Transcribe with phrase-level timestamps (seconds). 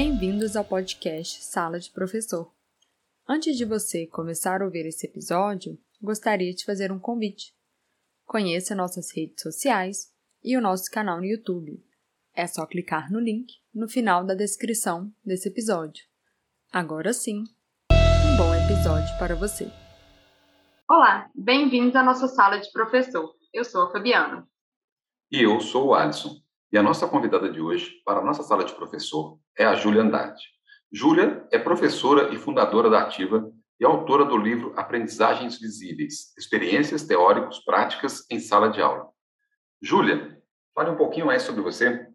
[0.00, 2.52] Bem-vindos ao podcast Sala de Professor.
[3.28, 7.52] Antes de você começar a ouvir esse episódio, gostaria de fazer um convite.
[8.24, 11.84] Conheça nossas redes sociais e o nosso canal no YouTube.
[12.32, 16.04] É só clicar no link no final da descrição desse episódio.
[16.72, 17.42] Agora sim,
[17.90, 19.68] um bom episódio para você.
[20.88, 23.34] Olá, bem-vindos à nossa sala de professor.
[23.52, 24.48] Eu sou a Fabiana.
[25.28, 26.40] E eu sou o Alisson.
[26.70, 30.02] E a nossa convidada de hoje para a nossa sala de professor é a Júlia
[30.02, 30.42] Andrade.
[30.92, 37.60] Júlia é professora e fundadora da Ativa e autora do livro Aprendizagens Visíveis: Experiências Teóricos
[37.60, 39.08] Práticas em Sala de Aula.
[39.80, 40.42] Júlia,
[40.74, 42.06] fale um pouquinho mais sobre você.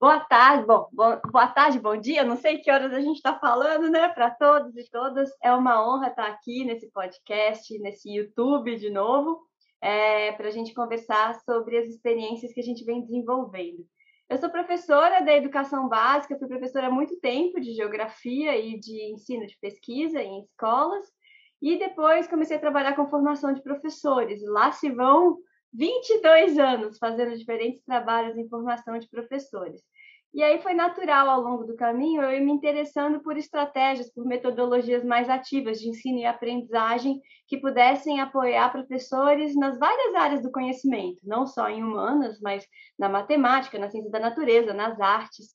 [0.00, 2.22] Boa tarde, bom, boa tarde, bom dia.
[2.22, 4.08] Não sei que horas a gente está falando, né?
[4.10, 9.49] Para todos e todas, é uma honra estar aqui nesse podcast, nesse YouTube de novo
[9.80, 13.86] é, para a gente conversar sobre as experiências que a gente vem desenvolvendo.
[14.28, 19.12] Eu sou professora da educação básica, fui professora há muito tempo de geografia e de
[19.12, 21.04] ensino de pesquisa em escolas,
[21.60, 24.40] e depois comecei a trabalhar com formação de professores.
[24.44, 25.38] Lá se vão
[25.72, 29.82] 22 anos fazendo diferentes trabalhos em formação de professores.
[30.32, 34.24] E aí foi natural ao longo do caminho eu ir me interessando por estratégias, por
[34.24, 40.52] metodologias mais ativas de ensino e aprendizagem que pudessem apoiar professores nas várias áreas do
[40.52, 42.64] conhecimento, não só em humanas, mas
[42.96, 45.48] na matemática, na ciência da natureza, nas artes.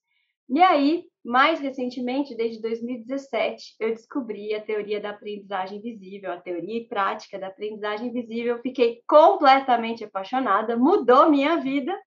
[0.49, 6.81] E aí, mais recentemente, desde 2017, eu descobri a teoria da aprendizagem visível, a teoria
[6.81, 8.59] e prática da aprendizagem visível.
[8.61, 11.97] Fiquei completamente apaixonada, mudou minha vida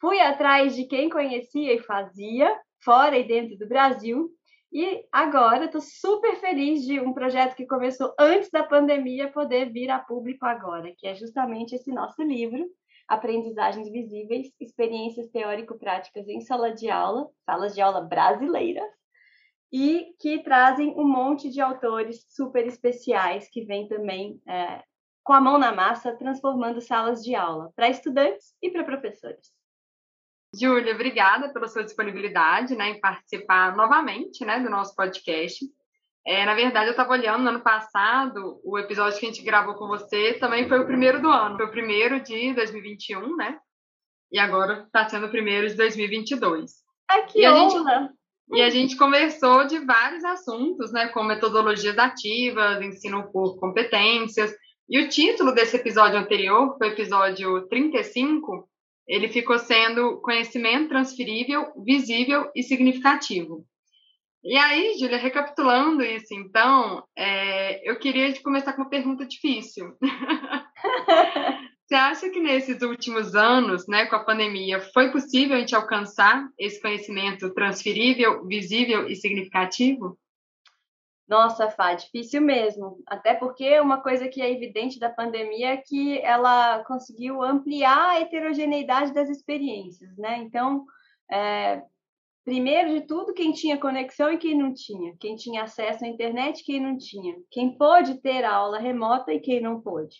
[0.00, 4.30] Fui atrás de quem conhecia e fazia, fora e dentro do Brasil,
[4.72, 9.90] e agora estou super feliz de um projeto que começou antes da pandemia poder vir
[9.90, 12.64] a público agora, que é justamente esse nosso livro,
[13.06, 18.88] Aprendizagens Visíveis, Experiências Teórico-Práticas em Sala de Aula, salas de aula brasileiras,
[19.72, 24.82] e que trazem um monte de autores super especiais que vêm também é,
[25.24, 29.59] com a mão na massa, transformando salas de aula para estudantes e para professores.
[30.54, 35.64] Júlia, obrigada pela sua disponibilidade né, em participar novamente né, do nosso podcast.
[36.26, 39.74] É, na verdade, eu estava olhando no ano passado, o episódio que a gente gravou
[39.74, 43.58] com você também foi o primeiro do ano, foi o primeiro de 2021, né?
[44.30, 46.72] E agora está sendo o primeiro de 2022.
[47.10, 47.96] Ai, que e honra!
[47.96, 48.14] A gente,
[48.52, 51.08] e a gente conversou de vários assuntos, né?
[51.08, 54.54] Como metodologias ativas, ensino por competências.
[54.88, 58.68] E o título desse episódio anterior, foi o episódio 35,
[59.10, 63.66] ele ficou sendo conhecimento transferível, visível e significativo.
[64.44, 69.96] E aí, Júlia, recapitulando isso, então, é, eu queria começar com uma pergunta difícil.
[71.84, 76.48] Você acha que nesses últimos anos, né, com a pandemia, foi possível a gente alcançar
[76.56, 80.16] esse conhecimento transferível, visível e significativo?
[81.30, 82.98] Nossa, Fá, difícil mesmo.
[83.06, 88.20] Até porque uma coisa que é evidente da pandemia é que ela conseguiu ampliar a
[88.20, 90.38] heterogeneidade das experiências, né?
[90.38, 90.84] Então,
[91.30, 91.84] é,
[92.44, 96.62] primeiro de tudo, quem tinha conexão e quem não tinha, quem tinha acesso à internet
[96.62, 100.16] e quem não tinha, quem pôde ter aula remota e quem não pôde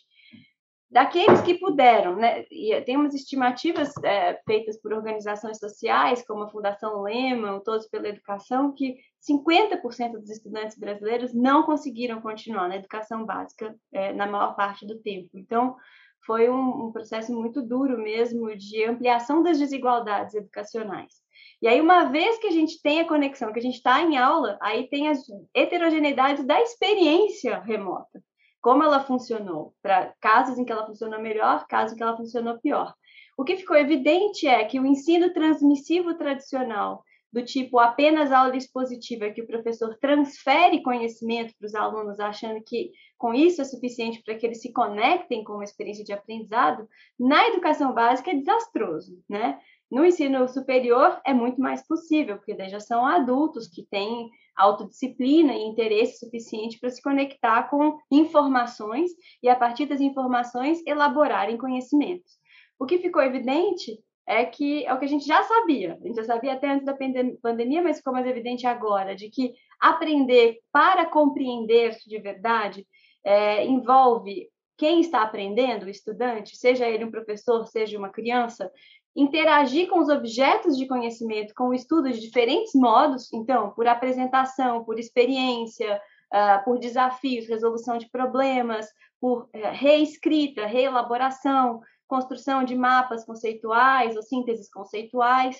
[0.91, 2.45] daqueles que puderam, né?
[2.51, 8.09] E tem umas estimativas é, feitas por organizações sociais, como a Fundação Lehman, Todos pela
[8.09, 8.97] Educação, que
[9.29, 14.99] 50% dos estudantes brasileiros não conseguiram continuar na educação básica é, na maior parte do
[15.01, 15.31] tempo.
[15.35, 15.77] Então,
[16.25, 21.15] foi um, um processo muito duro mesmo de ampliação das desigualdades educacionais.
[21.63, 24.17] E aí, uma vez que a gente tem a conexão, que a gente está em
[24.17, 25.23] aula, aí tem as
[25.55, 28.21] heterogeneidades da experiência remota
[28.61, 32.59] como ela funcionou, para casos em que ela funcionou melhor, casos em que ela funcionou
[32.59, 32.95] pior.
[33.37, 37.03] O que ficou evidente é que o ensino transmissivo tradicional,
[37.33, 42.91] do tipo apenas aula expositiva, que o professor transfere conhecimento para os alunos, achando que
[43.17, 46.89] com isso é suficiente para que eles se conectem com uma experiência de aprendizado,
[47.19, 49.59] na educação básica é desastroso, né?
[49.91, 55.53] No ensino superior é muito mais possível, porque daí já são adultos que têm autodisciplina
[55.55, 59.11] e interesse suficiente para se conectar com informações
[59.43, 62.39] e, a partir das informações, elaborarem conhecimentos.
[62.79, 63.99] O que ficou evidente
[64.31, 66.87] é que é o que a gente já sabia, a gente já sabia até antes
[66.87, 66.97] da
[67.43, 72.87] pandemia, mas ficou mais evidente agora, de que aprender para compreender de verdade
[73.25, 74.49] é, envolve
[74.79, 78.71] quem está aprendendo, o estudante, seja ele um professor, seja uma criança,
[79.15, 84.85] interagir com os objetos de conhecimento, com o estudo de diferentes modos, então, por apresentação,
[84.85, 86.01] por experiência,
[86.33, 88.87] uh, por desafios, resolução de problemas,
[89.21, 91.81] por uh, reescrita, reelaboração,
[92.11, 95.57] construção de mapas conceituais ou sínteses conceituais.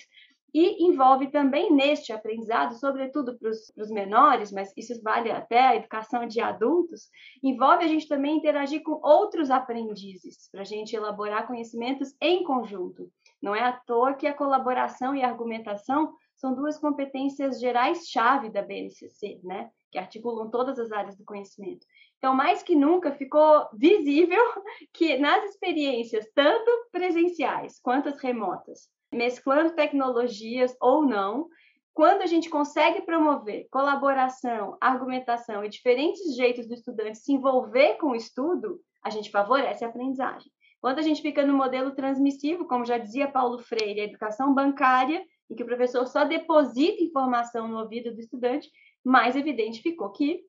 [0.53, 6.27] e envolve também neste aprendizado, sobretudo para os menores, mas isso vale até a educação
[6.27, 7.09] de adultos,
[7.41, 13.09] envolve a gente também interagir com outros aprendizes, para a gente elaborar conhecimentos em conjunto.
[13.41, 18.61] Não é à toa que a colaboração e a argumentação são duas competências gerais-chave da
[18.61, 19.69] BNCC, né?
[19.91, 21.85] Que articulam todas as áreas do conhecimento.
[22.17, 24.43] Então, mais que nunca, ficou visível
[24.93, 31.49] que nas experiências, tanto presenciais quanto as remotas, mesclando tecnologias ou não,
[31.93, 38.11] quando a gente consegue promover colaboração, argumentação e diferentes jeitos do estudante se envolver com
[38.11, 40.49] o estudo, a gente favorece a aprendizagem.
[40.79, 45.23] Quando a gente fica no modelo transmissivo, como já dizia Paulo Freire, a educação bancária,
[45.49, 48.69] em que o professor só deposita informação no ouvido do estudante,
[49.03, 50.41] mais evidente ficou que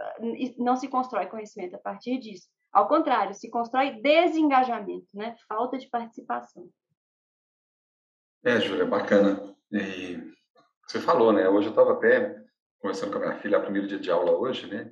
[0.00, 0.16] ah,
[0.58, 2.48] não se constrói conhecimento a partir disso.
[2.72, 5.34] Ao contrário, se constrói desengajamento, né?
[5.48, 6.68] falta de participação.
[8.44, 9.54] É, Júlia, bacana.
[9.72, 10.32] E
[10.86, 11.48] você falou, né?
[11.48, 12.36] Hoje eu estava até
[12.78, 14.90] conversando com a minha filha, a primeiro dia de aula hoje, né?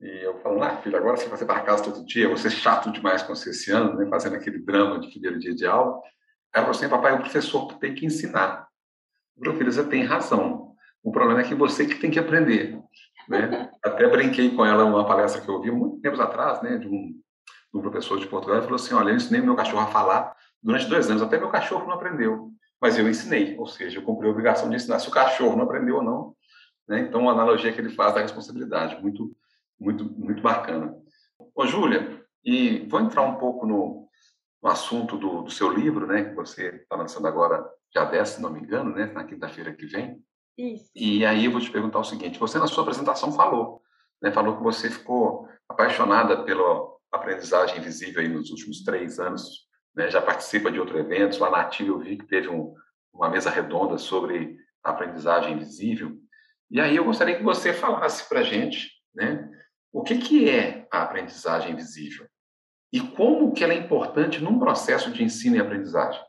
[0.00, 2.92] E eu falando, ah, filha, agora você vai para casa todo dia, você é chato
[2.92, 4.06] demais com você esse ano, né?
[4.08, 6.00] Fazendo aquele drama de primeiro dia de aula.
[6.54, 8.68] Ela falou assim, papai, é o professor que tem que ensinar.
[9.36, 10.65] Meu filho, você tem razão.
[11.06, 12.78] O problema é que você que tem que aprender,
[13.28, 13.70] né?
[13.82, 16.76] Até brinquei com ela uma palestra que eu ouvi muito tempos atrás, né?
[16.76, 17.12] De um,
[17.72, 20.34] de um professor de Portugal, ele falou assim, olha, eu ensinei meu cachorro a falar
[20.62, 22.50] durante dois anos, até meu cachorro não aprendeu
[22.80, 25.64] mas eu ensinei, ou seja, eu cumpri a obrigação de ensinar se o cachorro não
[25.64, 26.36] aprendeu ou não.
[26.86, 27.00] Né?
[27.00, 29.34] Então, a analogia que ele faz da responsabilidade, muito,
[29.78, 30.94] muito, muito bacana.
[31.54, 34.08] Ô, Júlia, e vou entrar um pouco no,
[34.62, 38.42] no assunto do, do, seu livro, né, que você está lançando agora, já 10, se
[38.42, 40.22] não me engano, né, na quinta-feira que vem.
[40.56, 40.90] Isso.
[40.94, 43.82] E aí eu vou te perguntar o seguinte: você, na sua apresentação, falou,
[44.22, 49.66] né, falou que você ficou apaixonada pela aprendizagem invisível aí nos últimos três anos
[49.96, 51.38] né, já participa de outros eventos.
[51.38, 52.74] Lá na Ativa eu vi que teve um,
[53.12, 56.16] uma mesa redonda sobre aprendizagem invisível.
[56.70, 59.50] E aí eu gostaria que você falasse para a gente né,
[59.92, 62.26] o que, que é a aprendizagem invisível
[62.92, 66.22] e como que ela é importante num processo de ensino e aprendizagem.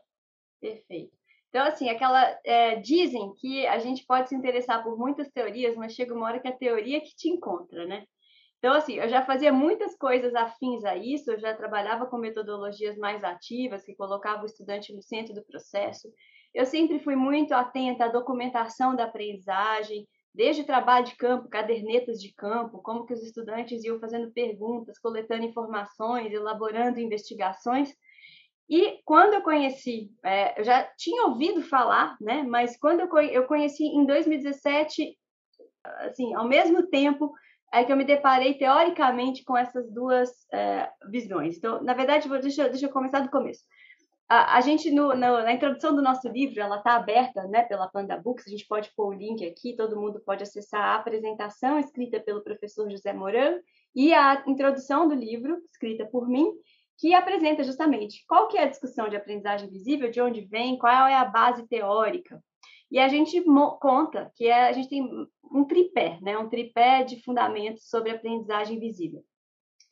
[0.60, 1.17] Perfeito.
[1.48, 5.94] Então, assim, aquela é, dizem que a gente pode se interessar por muitas teorias, mas
[5.94, 8.04] chega uma hora que a teoria que te encontra, né?
[8.58, 12.98] Então, assim, eu já fazia muitas coisas afins a isso, eu já trabalhava com metodologias
[12.98, 16.12] mais ativas, que colocavam o estudante no centro do processo.
[16.52, 22.34] Eu sempre fui muito atenta à documentação da aprendizagem, desde trabalho de campo, cadernetas de
[22.34, 27.92] campo, como que os estudantes iam fazendo perguntas, coletando informações, elaborando investigações.
[28.68, 32.42] E quando eu conheci, é, eu já tinha ouvido falar, né?
[32.42, 35.16] Mas quando eu, eu conheci em 2017,
[36.00, 37.32] assim, ao mesmo tempo
[37.72, 41.56] é que eu me deparei teoricamente com essas duas é, visões.
[41.56, 43.62] Então, na verdade, vou, deixa, deixa eu começar do começo.
[44.28, 47.88] A, a gente, no, no, na introdução do nosso livro, ela está aberta né, pela
[47.88, 51.78] Panda Books, a gente pode pôr o link aqui, todo mundo pode acessar a apresentação
[51.78, 53.58] escrita pelo professor José Moran
[53.94, 56.52] e a introdução do livro, escrita por mim,
[56.98, 61.06] que apresenta justamente qual que é a discussão de aprendizagem visível, de onde vem, qual
[61.06, 62.42] é a base teórica,
[62.90, 63.42] e a gente
[63.80, 65.06] conta que é, a gente tem
[65.52, 66.38] um tripé, né?
[66.38, 69.22] um tripé de fundamentos sobre aprendizagem visível.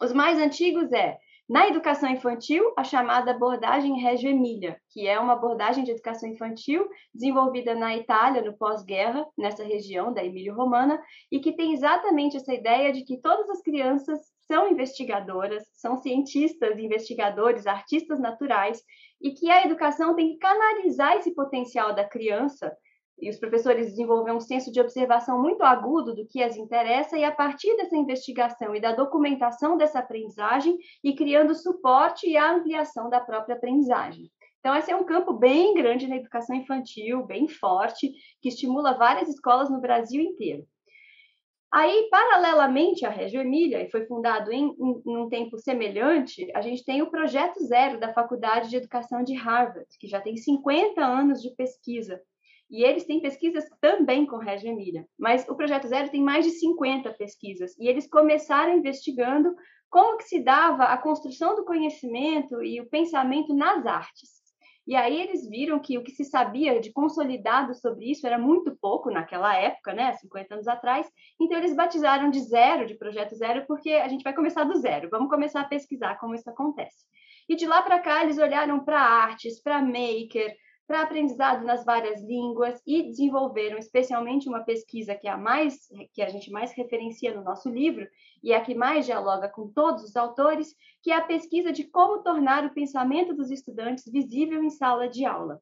[0.01, 1.19] Os mais antigos é,
[1.49, 6.89] na educação infantil, a chamada abordagem Reggio Emília, que é uma abordagem de educação infantil
[7.15, 12.93] desenvolvida na Itália no pós-guerra, nessa região da Emília-Romana, e que tem exatamente essa ideia
[12.93, 18.83] de que todas as crianças são investigadoras, são cientistas, investigadores, artistas naturais,
[19.21, 22.73] e que a educação tem que canalizar esse potencial da criança
[23.19, 27.25] e os professores desenvolvem um senso de observação muito agudo do que as interessa, e
[27.25, 33.09] a partir dessa investigação e da documentação dessa aprendizagem, e criando suporte e a ampliação
[33.09, 34.31] da própria aprendizagem.
[34.61, 38.13] Então, esse é um campo bem grande na educação infantil, bem forte,
[38.43, 40.67] que estimula várias escolas no Brasil inteiro.
[41.73, 46.61] Aí, paralelamente à Reggio Emília, e foi fundado em, em, em, um tempo semelhante, a
[46.61, 51.05] gente tem o Projeto Zero da Faculdade de Educação de Harvard, que já tem 50
[51.05, 52.21] anos de pesquisa.
[52.71, 56.53] E eles têm pesquisas também com Reggio Emília, mas o Projeto Zero tem mais de
[56.53, 59.55] 50 pesquisas, e eles começaram investigando
[59.89, 64.36] como que se dava a construção do conhecimento e o pensamento nas artes.
[64.87, 68.77] E aí eles viram que o que se sabia de consolidado sobre isso era muito
[68.77, 71.11] pouco naquela época, né, 50 anos atrás.
[71.41, 75.09] Então eles batizaram de zero, de projeto zero, porque a gente vai começar do zero.
[75.11, 77.05] Vamos começar a pesquisar como isso acontece.
[77.49, 80.55] E de lá para cá eles olharam para artes, para maker,
[80.87, 86.23] para aprendizado nas várias línguas e desenvolveram especialmente uma pesquisa que é a mais que
[86.23, 88.07] a gente mais referencia no nosso livro
[88.43, 91.85] e é a que mais dialoga com todos os autores, que é a pesquisa de
[91.85, 95.61] como tornar o pensamento dos estudantes visível em sala de aula.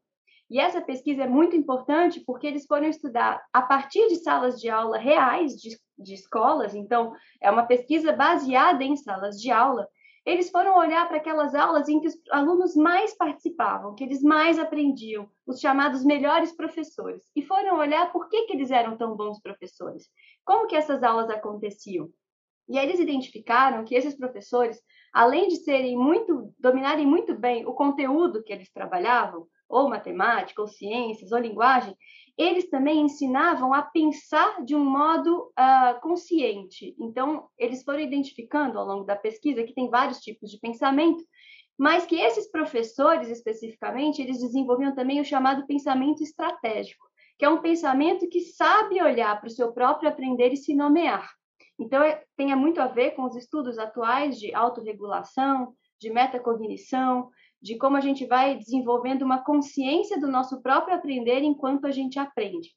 [0.50, 4.68] E essa pesquisa é muito importante porque eles foram estudar a partir de salas de
[4.68, 9.88] aula reais de, de escolas, então é uma pesquisa baseada em salas de aula.
[10.24, 14.58] Eles foram olhar para aquelas aulas em que os alunos mais participavam, que eles mais
[14.58, 19.38] aprendiam, os chamados melhores professores, e foram olhar por que, que eles eram tão bons
[19.40, 20.08] professores,
[20.44, 22.08] como que essas aulas aconteciam.
[22.66, 24.80] E eles identificaram que esses professores,
[25.12, 30.68] além de serem muito, dominarem muito bem o conteúdo que eles trabalhavam, ou matemática, ou
[30.68, 31.94] ciências, ou linguagem,
[32.36, 36.94] eles também ensinavam a pensar de um modo uh, consciente.
[36.98, 41.22] Então, eles foram identificando ao longo da pesquisa que tem vários tipos de pensamento,
[41.78, 47.06] mas que esses professores, especificamente, eles desenvolviam também o chamado pensamento estratégico,
[47.38, 51.28] que é um pensamento que sabe olhar para o seu próprio aprender e se nomear.
[51.78, 52.24] Então, é,
[52.56, 57.30] muito a ver com os estudos atuais de autorregulação, de metacognição,
[57.64, 62.18] de como a gente vai desenvolvendo uma consciência do nosso próprio aprender enquanto a gente
[62.18, 62.68] aprende.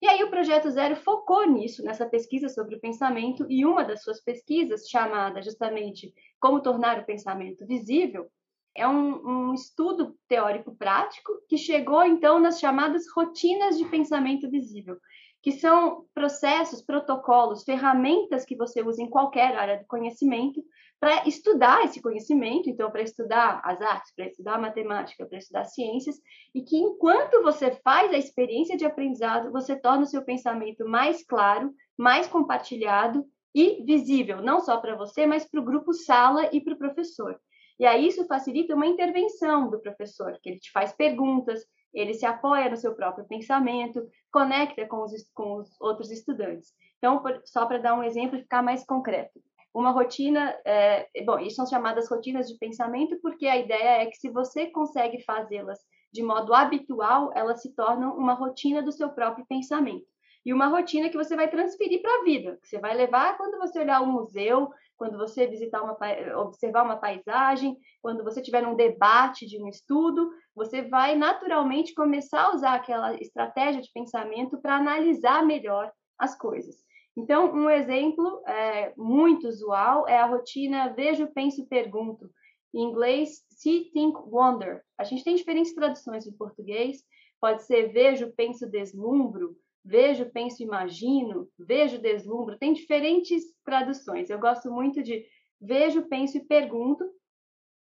[0.00, 4.02] E aí o Projeto Zero focou nisso, nessa pesquisa sobre o pensamento, e uma das
[4.02, 8.30] suas pesquisas, chamada justamente Como Tornar o Pensamento Visível,
[8.74, 14.96] é um, um estudo teórico prático que chegou então nas chamadas rotinas de pensamento visível,
[15.42, 20.62] que são processos, protocolos, ferramentas que você usa em qualquer área do conhecimento
[21.00, 25.64] para estudar esse conhecimento, então para estudar as artes, para estudar a matemática, para estudar
[25.64, 26.16] ciências,
[26.54, 31.24] e que enquanto você faz a experiência de aprendizado, você torna o seu pensamento mais
[31.24, 36.60] claro, mais compartilhado e visível, não só para você, mas para o grupo sala e
[36.60, 37.40] para o professor.
[37.78, 42.26] E aí isso facilita uma intervenção do professor, que ele te faz perguntas, ele se
[42.26, 46.72] apoia no seu próprio pensamento, conecta com os, com os outros estudantes.
[46.98, 49.40] Então, só para dar um exemplo e ficar mais concreto.
[49.72, 54.16] Uma rotina, é, bom, isso são chamadas rotinas de pensamento, porque a ideia é que
[54.16, 55.78] se você consegue fazê-las
[56.12, 60.06] de modo habitual, elas se tornam uma rotina do seu próprio pensamento.
[60.44, 63.58] E uma rotina que você vai transferir para a vida, que você vai levar quando
[63.58, 64.70] você olhar um museu,
[65.00, 65.96] quando você visitar uma,
[66.42, 72.42] observar uma paisagem, quando você tiver um debate de um estudo, você vai naturalmente começar
[72.42, 76.76] a usar aquela estratégia de pensamento para analisar melhor as coisas.
[77.16, 82.28] Então, um exemplo é, muito usual é a rotina vejo, penso, pergunto.
[82.74, 84.82] Em inglês, see, think, wonder.
[84.98, 86.98] A gente tem diferentes traduções em português.
[87.40, 94.30] Pode ser vejo, penso, deslumbro, vejo, penso, imagino, vejo, deslumbro, tem diferentes traduções.
[94.30, 95.24] Eu gosto muito de
[95.60, 97.04] vejo, penso e pergunto,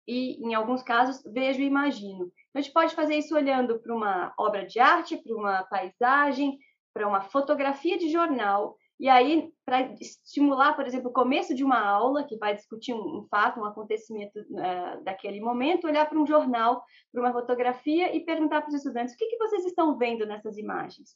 [0.08, 2.26] e em alguns casos vejo e imagino.
[2.26, 6.58] Então, a gente pode fazer isso olhando para uma obra de arte, para uma paisagem,
[6.94, 8.76] para uma fotografia de jornal.
[9.00, 13.20] E aí, para estimular, por exemplo, o começo de uma aula, que vai discutir um,
[13.20, 18.22] um fato, um acontecimento uh, daquele momento, olhar para um jornal, para uma fotografia e
[18.22, 21.16] perguntar para os estudantes o que, que vocês estão vendo nessas imagens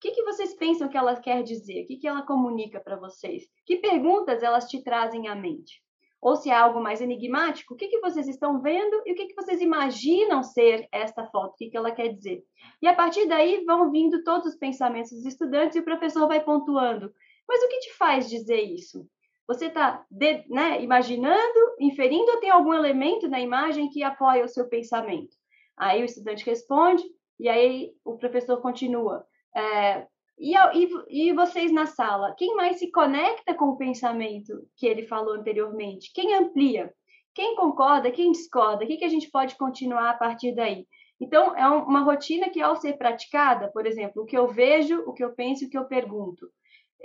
[0.00, 1.82] que, que vocês pensam que ela quer dizer?
[1.82, 3.44] O que, que ela comunica para vocês?
[3.64, 5.82] Que perguntas elas te trazem à mente?
[6.20, 9.26] Ou se é algo mais enigmático, o que, que vocês estão vendo e o que,
[9.26, 11.52] que vocês imaginam ser esta foto?
[11.52, 12.42] O que, que ela quer dizer?
[12.80, 16.42] E a partir daí vão vindo todos os pensamentos dos estudantes e o professor vai
[16.42, 17.12] pontuando.
[17.46, 19.06] Mas o que te faz dizer isso?
[19.46, 20.02] Você está
[20.48, 25.36] né, imaginando, inferindo ou tem algum elemento na imagem que apoia o seu pensamento?
[25.76, 27.04] Aí o estudante responde
[27.38, 29.26] e aí o professor continua.
[29.56, 30.06] É,
[30.38, 35.06] e, e, e, vocês na sala, quem mais se conecta com o pensamento que ele
[35.06, 36.12] falou anteriormente?
[36.12, 36.92] Quem amplia?
[37.34, 38.10] Quem concorda?
[38.10, 38.84] Quem discorda?
[38.84, 40.86] O que, que a gente pode continuar a partir daí?
[41.20, 45.12] Então, é uma rotina que, ao ser praticada, por exemplo, o que eu vejo, o
[45.12, 46.48] que eu penso e o que eu pergunto,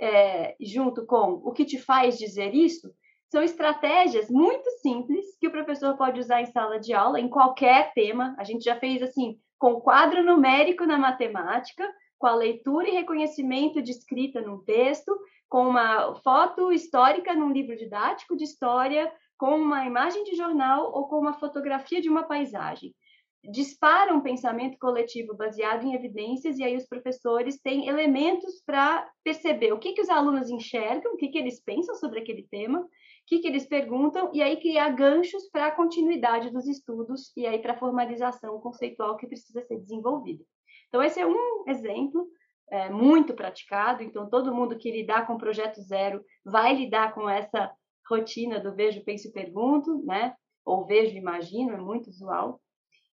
[0.00, 2.92] é, junto com o que te faz dizer isso,
[3.30, 7.92] são estratégias muito simples que o professor pode usar em sala de aula, em qualquer
[7.92, 8.34] tema.
[8.38, 11.88] A gente já fez assim, com quadro numérico na matemática,
[12.20, 17.74] com a leitura e reconhecimento de escrita num texto, com uma foto histórica num livro
[17.74, 22.94] didático de história, com uma imagem de jornal ou com uma fotografia de uma paisagem.
[23.42, 29.72] Dispara um pensamento coletivo baseado em evidências e aí os professores têm elementos para perceber
[29.72, 32.86] o que, que os alunos enxergam, o que, que eles pensam sobre aquele tema, o
[33.26, 37.58] que, que eles perguntam e aí criar ganchos para a continuidade dos estudos e aí
[37.60, 40.44] para a formalização conceitual que precisa ser desenvolvida.
[40.90, 42.28] Então, esse é um exemplo
[42.68, 44.02] é, muito praticado.
[44.02, 47.72] Então, todo mundo que lidar com o projeto zero vai lidar com essa
[48.08, 50.34] rotina do vejo, penso e pergunto, né?
[50.64, 52.60] Ou vejo imagino, é muito usual.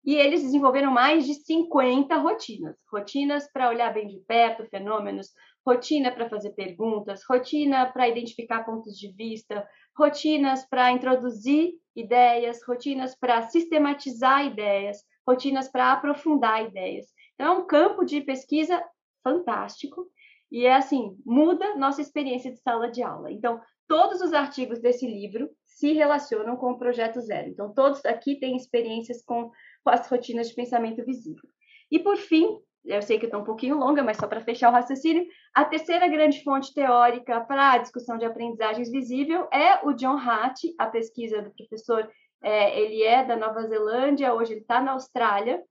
[0.03, 2.77] E eles desenvolveram mais de 50 rotinas.
[2.91, 5.33] Rotinas para olhar bem de perto fenômenos,
[5.67, 9.69] rotina para fazer perguntas, rotina para identificar pontos de vista,
[9.99, 17.07] rotinas para introduzir ideias, rotinas para sistematizar ideias, rotinas para aprofundar ideias.
[17.37, 18.83] Então, é um campo de pesquisa
[19.23, 20.09] fantástico
[20.51, 23.31] e é assim, muda nossa experiência de sala de aula.
[23.31, 27.49] Então, todos os artigos desse livro se relacionam com o projeto zero.
[27.49, 29.51] Então, todos aqui têm experiências com,
[29.85, 31.49] com as rotinas de pensamento visível.
[31.91, 34.73] E por fim, eu sei que está um pouquinho longa, mas só para fechar o
[34.73, 40.17] raciocínio, a terceira grande fonte teórica para a discussão de aprendizagens visível é o John
[40.17, 42.09] Hatt, a pesquisa do professor,
[42.43, 45.63] é, ele é da Nova Zelândia, hoje ele está na Austrália,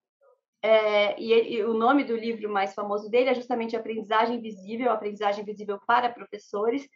[0.62, 5.46] é, e, e, o nome do livro mais famoso dele é justamente Aprendizagem Visível, Aprendizagem
[5.46, 6.88] Visível para Professores,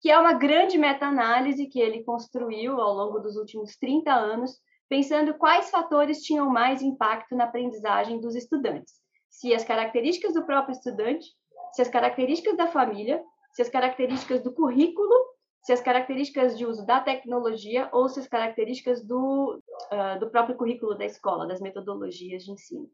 [0.00, 5.34] que é uma grande meta-análise que ele construiu ao longo dos últimos 30 anos, pensando
[5.34, 8.94] quais fatores tinham mais impacto na aprendizagem dos estudantes.
[9.30, 11.26] Se as características do próprio estudante,
[11.72, 13.22] se as características da família,
[13.54, 15.14] se as características do currículo,
[15.62, 19.58] se as características de uso da tecnologia ou se as características do,
[19.90, 22.90] uh, do próprio currículo da escola, das metodologias de ensino.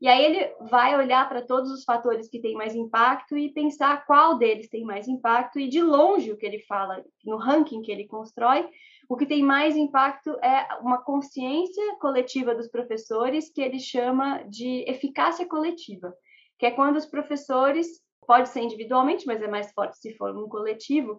[0.00, 4.06] E aí ele vai olhar para todos os fatores que têm mais impacto e pensar
[4.06, 5.60] qual deles tem mais impacto.
[5.60, 8.66] E de longe o que ele fala no ranking que ele constrói,
[9.08, 14.84] o que tem mais impacto é uma consciência coletiva dos professores que ele chama de
[14.88, 16.14] eficácia coletiva,
[16.58, 20.48] que é quando os professores, pode ser individualmente, mas é mais forte se for um
[20.48, 21.18] coletivo,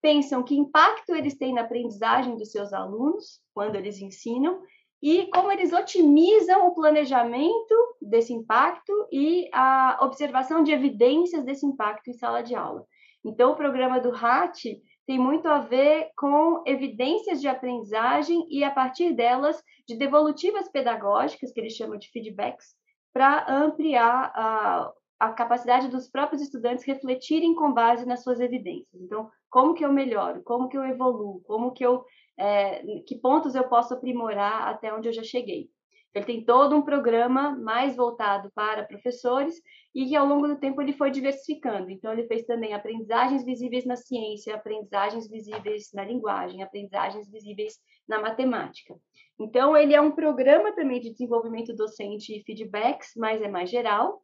[0.00, 4.60] pensam que impacto eles têm na aprendizagem dos seus alunos quando eles ensinam
[5.02, 12.08] e como eles otimizam o planejamento desse impacto e a observação de evidências desse impacto
[12.08, 12.86] em sala de aula.
[13.24, 14.64] Então, o programa do RAT
[15.04, 21.52] tem muito a ver com evidências de aprendizagem e, a partir delas, de devolutivas pedagógicas,
[21.52, 22.74] que eles chamam de feedbacks,
[23.12, 29.00] para ampliar a, a capacidade dos próprios estudantes refletirem com base nas suas evidências.
[29.00, 30.42] Então, como que eu melhoro?
[30.44, 31.42] Como que eu evoluo?
[31.44, 32.04] Como que eu
[32.38, 35.68] é, que pontos eu posso aprimorar até onde eu já cheguei.
[36.14, 39.54] Ele tem todo um programa mais voltado para professores
[39.94, 41.90] e que ao longo do tempo ele foi diversificando.
[41.90, 48.20] Então ele fez também aprendizagens visíveis na ciência, aprendizagens visíveis na linguagem, aprendizagens visíveis na
[48.20, 48.94] matemática.
[49.40, 54.20] Então ele é um programa também de desenvolvimento docente e feedbacks, mas é mais geral.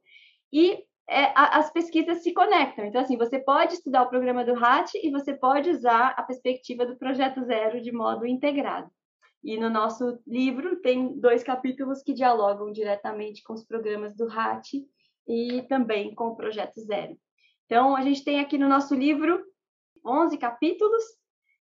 [0.52, 2.84] E é, a, as pesquisas se conectam.
[2.84, 6.84] Então, assim, você pode estudar o programa do RAT e você pode usar a perspectiva
[6.84, 8.90] do Projeto Zero de modo integrado.
[9.42, 14.74] E no nosso livro tem dois capítulos que dialogam diretamente com os programas do RAT
[15.26, 17.16] e também com o Projeto Zero.
[17.64, 19.42] Então, a gente tem aqui no nosso livro
[20.04, 21.04] 11 capítulos,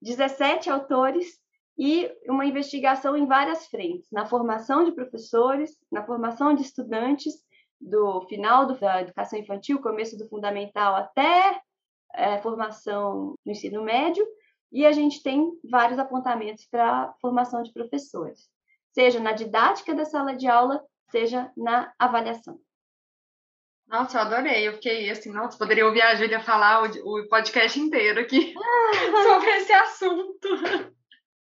[0.00, 1.38] 17 autores
[1.78, 7.34] e uma investigação em várias frentes, na formação de professores, na formação de estudantes
[7.80, 11.60] do final do, da educação infantil, começo do fundamental até
[12.14, 14.26] é, formação no ensino médio,
[14.72, 18.48] e a gente tem vários apontamentos para formação de professores,
[18.92, 22.58] seja na didática da sala de aula, seja na avaliação.
[23.86, 24.66] Nossa, eu adorei.
[24.66, 28.52] Eu fiquei assim, nossa, poderia ouvir a Júlia falar o, o podcast inteiro aqui
[29.22, 30.48] sobre esse assunto.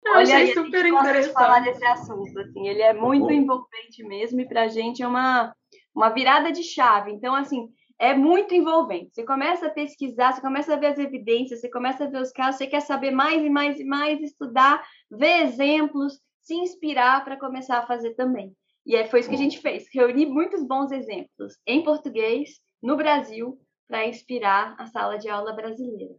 [0.05, 1.33] Eu Olha, achei super interessante.
[1.33, 5.57] falar desse assunto, assim, ele é muito envolvente mesmo e para a gente é uma
[5.94, 7.12] uma virada de chave.
[7.12, 9.14] Então, assim, é muito envolvente.
[9.14, 12.33] Você começa a pesquisar, você começa a ver as evidências, você começa a ver os
[12.33, 17.38] casos, você quer saber mais e mais e mais, estudar, ver exemplos, se inspirar para
[17.38, 18.54] começar a fazer também.
[18.85, 22.96] E é, foi isso que a gente fez, reunir muitos bons exemplos em português, no
[22.96, 26.14] Brasil, para inspirar a sala de aula brasileira.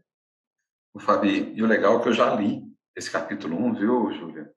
[0.93, 2.63] O Fabi, e o legal é que eu já li
[2.95, 4.49] esse capítulo 1, viu, Júlia?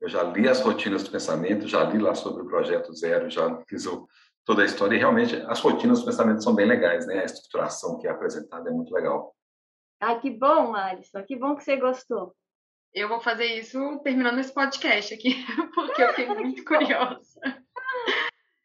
[0.00, 3.62] Eu já li as rotinas do pensamento, já li lá sobre o projeto zero, já
[3.66, 4.06] fiz o,
[4.44, 4.96] toda a história.
[4.96, 7.20] E realmente as rotinas dos pensamentos são bem legais, né?
[7.20, 9.34] A estruturação que é apresentada é muito legal.
[10.00, 11.22] Ah, que bom, Alisson.
[11.22, 12.34] Que bom que você gostou.
[12.92, 17.40] Eu vou fazer isso terminando esse podcast aqui, porque eu fiquei muito curiosa.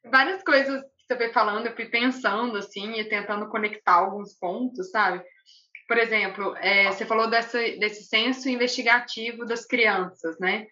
[0.05, 4.91] Várias coisas que você foi falando, eu fui pensando assim e tentando conectar alguns pontos,
[4.91, 5.23] sabe?
[5.87, 10.67] Por exemplo, é, você falou dessa, desse senso investigativo das crianças, né?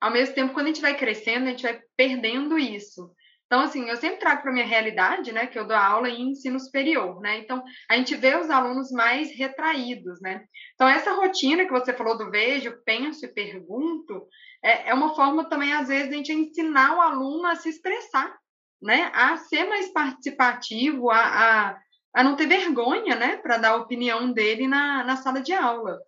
[0.00, 3.10] Ao mesmo tempo, quando a gente vai crescendo, a gente vai perdendo isso.
[3.46, 6.58] Então, assim, eu sempre trago para minha realidade, né, que eu dou aula em ensino
[6.58, 7.38] superior, né?
[7.38, 10.44] Então, a gente vê os alunos mais retraídos, né?
[10.74, 14.26] Então, essa rotina que você falou do vejo, penso e pergunto,
[14.62, 17.68] é, é uma forma também, às vezes, de a gente ensinar o aluno a se
[17.68, 18.34] expressar,
[18.82, 19.10] né?
[19.14, 21.78] A ser mais participativo, a, a,
[22.14, 25.98] a não ter vergonha, né, para dar a opinião dele na, na sala de aula.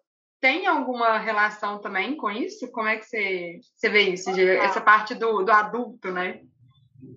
[0.41, 2.71] Tem alguma relação também com isso?
[2.71, 6.41] Como é que você, você vê isso, essa parte do, do adulto, né?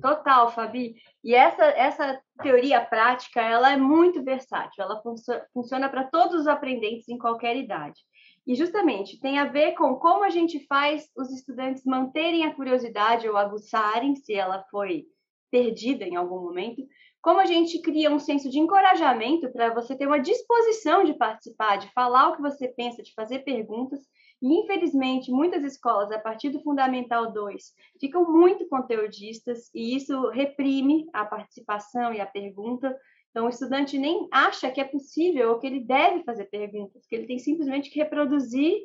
[0.01, 0.95] Total, Fabi.
[1.23, 6.47] E essa, essa teoria prática, ela é muito versátil, ela funcio funciona para todos os
[6.47, 7.99] aprendentes em qualquer idade.
[8.47, 13.27] E justamente tem a ver com como a gente faz os estudantes manterem a curiosidade
[13.27, 15.05] ou aguçarem, se ela foi
[15.51, 16.81] perdida em algum momento,
[17.21, 21.77] como a gente cria um senso de encorajamento para você ter uma disposição de participar,
[21.77, 23.99] de falar o que você pensa, de fazer perguntas.
[24.41, 31.07] E, infelizmente, muitas escolas, a partir do Fundamental 2, ficam muito conteudistas e isso reprime
[31.13, 32.95] a participação e a pergunta.
[33.31, 37.15] Então, o estudante nem acha que é possível ou que ele deve fazer perguntas, que
[37.15, 38.77] ele tem simplesmente que reproduzir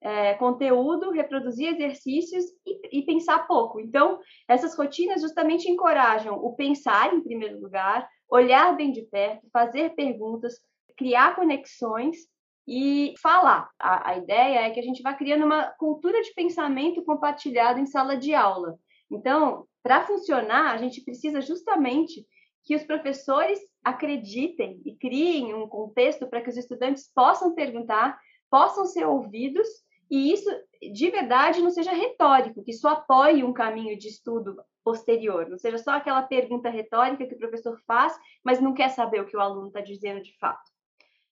[0.00, 3.80] é, conteúdo, reproduzir exercícios e, e, pensar pouco.
[3.80, 9.94] Então, essas rotinas justamente encorajam o pensar em primeiro lugar, olhar bem de perto, fazer
[9.94, 10.60] perguntas,
[10.96, 12.16] criar conexões
[12.66, 13.68] e falar.
[13.78, 17.86] A, a ideia é que a gente vá criando uma cultura de pensamento compartilhado em
[17.86, 18.78] sala de aula.
[19.10, 22.26] Então, para funcionar, a gente precisa justamente
[22.64, 28.18] que os professores acreditem e criem um contexto para que os estudantes possam perguntar,
[28.50, 29.68] possam ser ouvidos
[30.10, 30.48] e isso
[30.92, 35.78] de verdade não seja retórico, que só apoie um caminho de estudo posterior, não seja
[35.78, 39.40] só aquela pergunta retórica que o professor faz, mas não quer saber o que o
[39.40, 40.73] aluno está dizendo de fato.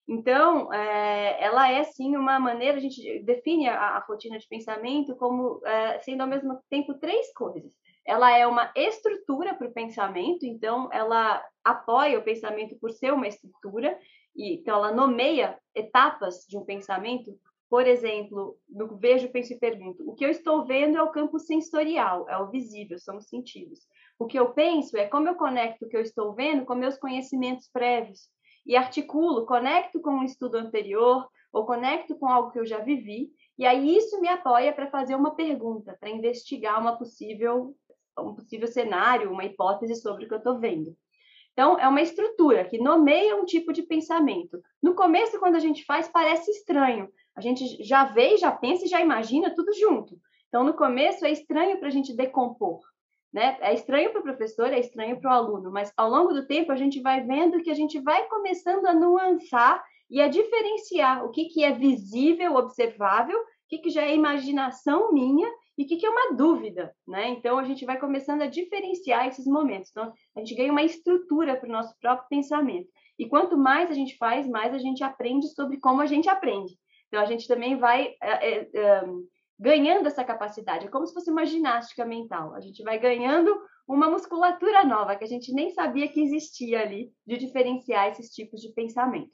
[0.07, 5.15] Então, é, ela é sim uma maneira, a gente define a, a rotina de pensamento
[5.15, 7.71] como é, sendo ao mesmo tempo três coisas.
[8.05, 13.27] Ela é uma estrutura para o pensamento, então ela apoia o pensamento por ser uma
[13.27, 13.97] estrutura,
[14.35, 17.31] e, então ela nomeia etapas de um pensamento
[17.73, 21.39] por exemplo, no vejo, penso e pergunto, o que eu estou vendo é o campo
[21.39, 23.79] sensorial, é o visível, são os sentidos.
[24.19, 26.99] O que eu penso é como eu conecto o que eu estou vendo com meus
[26.99, 28.29] conhecimentos prévios
[28.65, 33.31] e articulo, conecto com um estudo anterior ou conecto com algo que eu já vivi,
[33.57, 37.75] e aí isso me apoia para fazer uma pergunta, para investigar uma possível
[38.19, 40.95] um possível cenário, uma hipótese sobre o que eu estou vendo.
[41.51, 44.59] Então, é uma estrutura que nomeia um tipo de pensamento.
[44.81, 48.87] No começo, quando a gente faz, parece estranho, a gente já vê, já pensa e
[48.87, 50.17] já imagina tudo junto.
[50.47, 52.79] Então, no começo, é estranho para a gente decompor.
[53.33, 53.57] Né?
[53.61, 56.71] É estranho para o professor, é estranho para o aluno, mas ao longo do tempo
[56.71, 61.31] a gente vai vendo que a gente vai começando a nuançar e a diferenciar o
[61.31, 65.97] que, que é visível, observável, o que, que já é imaginação minha e o que,
[65.97, 66.93] que é uma dúvida.
[67.07, 67.29] Né?
[67.29, 69.89] Então a gente vai começando a diferenciar esses momentos.
[69.89, 72.87] Então a gente ganha uma estrutura para o nosso próprio pensamento.
[73.17, 76.77] E quanto mais a gente faz, mais a gente aprende sobre como a gente aprende.
[77.13, 79.03] Então, a gente também vai é, é,
[79.63, 80.85] ganhando essa capacidade.
[80.85, 82.53] É como se fosse uma ginástica mental.
[82.53, 83.49] A gente vai ganhando
[83.87, 88.59] uma musculatura nova que a gente nem sabia que existia ali, de diferenciar esses tipos
[88.59, 89.31] de pensamento.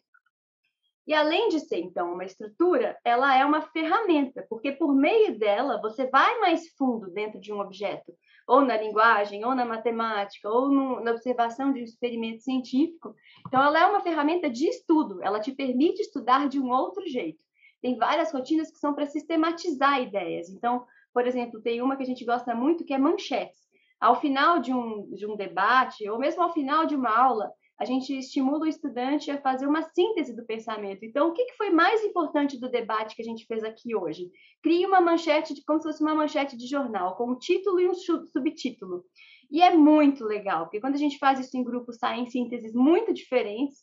[1.08, 5.82] E além de ser, então, uma estrutura, ela é uma ferramenta, porque por meio dela
[5.82, 8.13] você vai mais fundo dentro de um objeto,
[8.48, 13.15] ou na linguagem, ou na matemática, ou no, na observação de um experimento científico.
[13.48, 17.48] Então, ela é uma ferramenta de estudo, ela te permite estudar de um outro jeito
[17.82, 20.50] tem várias rotinas que são para sistematizar ideias.
[20.50, 23.68] Então, por exemplo, tem uma que a gente gosta muito que é manchetes.
[24.00, 27.86] Ao final de um, de um debate, ou mesmo ao final de uma aula, a
[27.86, 31.04] gente estimula o estudante a fazer uma síntese do pensamento.
[31.04, 34.30] Então, o que foi mais importante do debate que a gente fez aqui hoje?
[34.62, 37.88] Crie uma manchete, de, como se fosse uma manchete de jornal, com um título e
[37.88, 39.06] um subtítulo.
[39.50, 43.13] E é muito legal, porque quando a gente faz isso em grupo, saem sínteses muito
[43.13, 43.80] diferentes,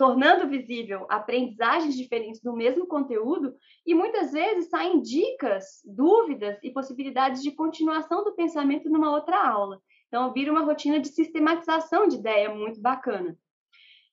[0.00, 7.42] tornando visível aprendizagens diferentes do mesmo conteúdo e muitas vezes saem dicas, dúvidas e possibilidades
[7.42, 9.78] de continuação do pensamento numa outra aula.
[10.08, 13.36] Então, vira uma rotina de sistematização de ideia muito bacana.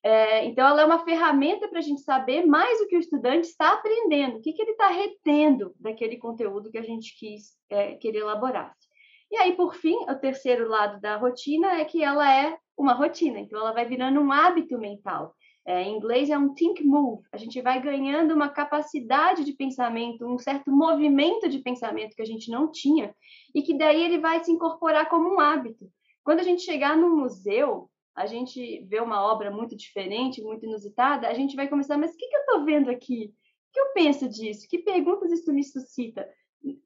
[0.03, 3.47] É, então, ela é uma ferramenta para a gente saber mais o que o estudante
[3.47, 7.93] está aprendendo, o que, que ele está retendo daquele conteúdo que a gente quis é,
[7.93, 8.89] que ele elaborasse.
[9.31, 13.39] E aí, por fim, o terceiro lado da rotina é que ela é uma rotina,
[13.39, 15.33] então ela vai virando um hábito mental.
[15.67, 17.23] É, em inglês é um think move.
[17.29, 22.25] A gente vai ganhando uma capacidade de pensamento, um certo movimento de pensamento que a
[22.25, 23.13] gente não tinha
[23.53, 25.91] e que daí ele vai se incorporar como um hábito.
[26.23, 31.27] Quando a gente chegar no museu, a gente vê uma obra muito diferente, muito inusitada,
[31.27, 33.33] a gente vai começar, mas o que, que eu estou vendo aqui?
[33.69, 34.69] O que eu penso disso?
[34.69, 36.25] Que perguntas isso me suscita?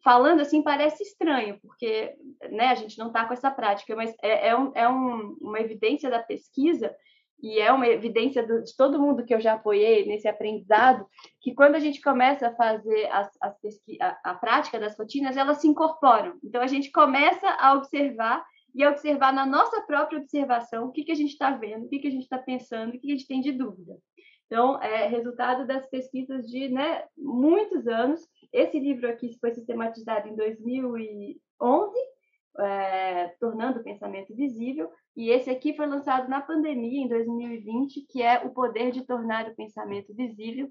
[0.03, 2.15] Falando assim parece estranho, porque
[2.49, 5.59] né, a gente não está com essa prática, mas é, é, um, é um, uma
[5.59, 6.91] evidência da pesquisa
[7.41, 11.05] e é uma evidência de todo mundo que eu já apoiei nesse aprendizado,
[11.41, 13.55] que quando a gente começa a fazer as, as
[13.99, 16.37] a, a, prática das rotinas, elas se incorporam.
[16.43, 21.03] Então, a gente começa a observar e a observar na nossa própria observação o que,
[21.03, 23.11] que a gente está vendo, o que, que a gente está pensando, o que, que
[23.11, 23.97] a gente tem de dúvida.
[24.45, 28.21] Então, é resultado das pesquisas de né, muitos anos.
[28.53, 31.39] Esse livro aqui foi sistematizado em 2011,
[32.59, 38.21] é, tornando o pensamento visível, e esse aqui foi lançado na pandemia, em 2020, que
[38.21, 40.69] é O Poder de Tornar o Pensamento Visível,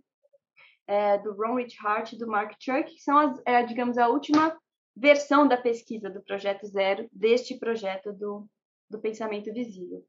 [0.87, 4.57] é, do Ron Richard e do Mark Chuck, que são, as, é, digamos, a última
[4.97, 8.47] versão da pesquisa do Projeto Zero, deste projeto do,
[8.89, 10.03] do pensamento visível.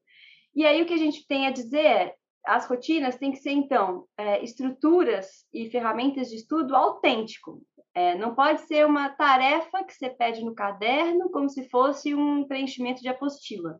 [0.55, 2.15] E aí o que a gente tem a dizer é,
[2.45, 7.61] as rotinas têm que ser, então, é, estruturas e ferramentas de estudo autêntico.
[7.93, 12.47] É, não pode ser uma tarefa que você pede no caderno como se fosse um
[12.47, 13.79] preenchimento de apostila.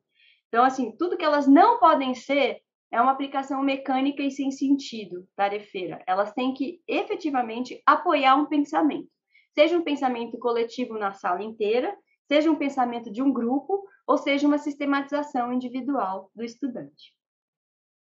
[0.52, 2.60] Então, assim, tudo que elas não podem ser
[2.92, 6.04] é uma aplicação mecânica e sem sentido, tarefeira.
[6.06, 9.08] Elas têm que efetivamente apoiar um pensamento.
[9.54, 11.96] Seja um pensamento coletivo na sala inteira,
[12.28, 17.16] seja um pensamento de um grupo, ou seja uma sistematização individual do estudante.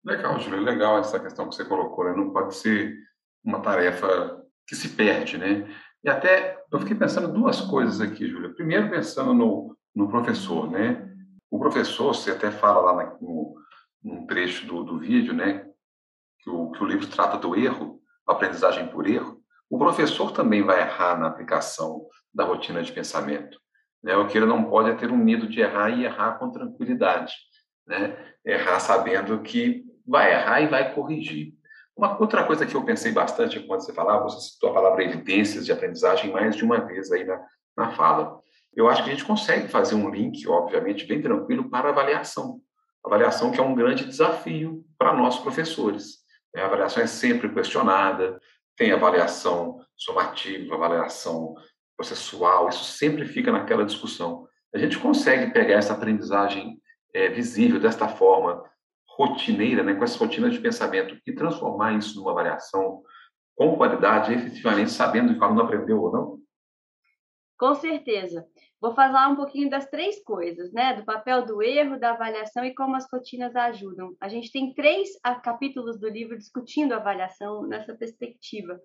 [0.04, 2.16] Legal, Júlia, legal essa questão que você colocou, né?
[2.16, 2.96] Não pode ser
[3.44, 5.72] uma tarefa que se perde, né?
[6.02, 8.52] E até eu fiquei pensando duas coisas aqui, Júlia.
[8.52, 11.13] Primeiro, pensando no, no professor, né?
[11.50, 13.54] O professor, você até fala lá no,
[14.02, 15.66] num trecho do, do vídeo, né?
[16.40, 19.40] Que o, que o livro trata do erro, aprendizagem por erro.
[19.70, 23.58] O professor também vai errar na aplicação da rotina de pensamento.
[24.02, 24.14] Né?
[24.16, 27.32] O que ele não pode é ter um medo de errar e errar com tranquilidade.
[27.86, 28.16] Né?
[28.44, 31.54] Errar sabendo que vai errar e vai corrigir.
[31.96, 35.64] Uma outra coisa que eu pensei bastante quando você falava, você citou a palavra evidências
[35.64, 37.40] de aprendizagem mais de uma vez aí na,
[37.76, 38.40] na fala.
[38.76, 42.60] Eu acho que a gente consegue fazer um link, obviamente, bem tranquilo para avaliação.
[43.04, 46.18] Avaliação que é um grande desafio para nós professores.
[46.54, 46.62] Né?
[46.62, 48.40] A avaliação é sempre questionada,
[48.76, 51.54] tem avaliação somativa, avaliação
[51.96, 54.48] processual, isso sempre fica naquela discussão.
[54.74, 56.80] A gente consegue pegar essa aprendizagem
[57.14, 58.64] é, visível desta forma,
[59.06, 63.02] rotineira, né, com essa rotina de pensamento, e transformar isso numa avaliação
[63.54, 66.38] com qualidade, efetivamente sabendo que o aluno aprendeu ou não?
[67.58, 68.46] Com certeza.
[68.80, 70.94] Vou falar um pouquinho das três coisas, né?
[70.94, 74.14] Do papel do erro, da avaliação e como as rotinas ajudam.
[74.20, 75.10] A gente tem três
[75.42, 78.78] capítulos do livro discutindo a avaliação nessa perspectiva,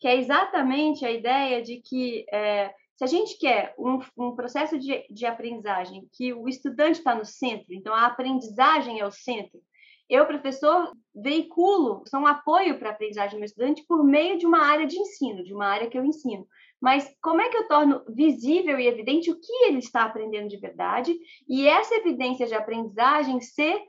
[0.00, 4.78] que é exatamente a ideia de que é, se a gente quer um, um processo
[4.78, 9.60] de, de aprendizagem que o estudante está no centro, então a aprendizagem é o centro,
[10.08, 14.46] eu, professor, veiculo, sou um apoio para a aprendizagem do meu estudante por meio de
[14.46, 16.46] uma área de ensino, de uma área que eu ensino.
[16.84, 20.58] Mas como é que eu torno visível e evidente o que ele está aprendendo de
[20.58, 21.16] verdade
[21.48, 23.80] e essa evidência de aprendizagem ser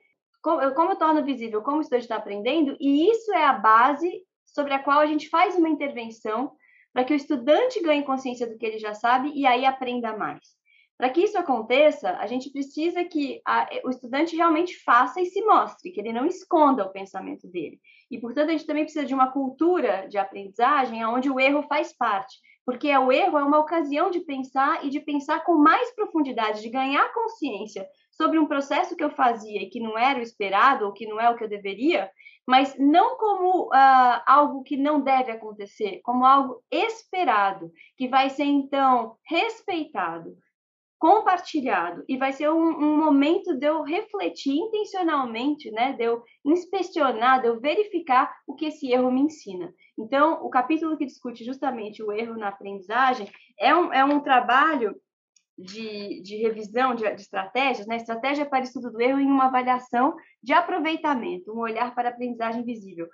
[0.41, 4.09] como eu torno visível como o estudante está aprendendo e isso é a base
[4.45, 6.53] sobre a qual a gente faz uma intervenção
[6.93, 10.55] para que o estudante ganhe consciência do que ele já sabe e aí aprenda mais.
[10.97, 15.41] Para que isso aconteça, a gente precisa que a, o estudante realmente faça e se
[15.41, 17.77] mostre, que ele não esconda o pensamento dele.
[18.09, 21.91] E, portanto, a gente também precisa de uma cultura de aprendizagem onde o erro faz
[21.91, 26.61] parte, porque o erro é uma ocasião de pensar e de pensar com mais profundidade,
[26.61, 30.85] de ganhar consciência sobre um processo que eu fazia e que não era o esperado
[30.85, 32.09] ou que não é o que eu deveria,
[32.47, 38.45] mas não como uh, algo que não deve acontecer, como algo esperado, que vai ser
[38.45, 40.35] então respeitado
[41.05, 47.41] compartilhado e vai ser um, um, momento de eu refletir intencionalmente, né, de eu inspecionar,
[47.41, 49.71] de eu verificar o que esse erro me ensina.
[49.99, 54.95] Então, o capítulo que discute justamente o erro na aprendizagem é um, é um trabalho
[55.55, 60.15] de, de revisão de, de estratégias, né, estratégia para estudo do erro em uma avaliação
[60.41, 63.07] de aproveitamento, um olhar para a aprendizagem visível.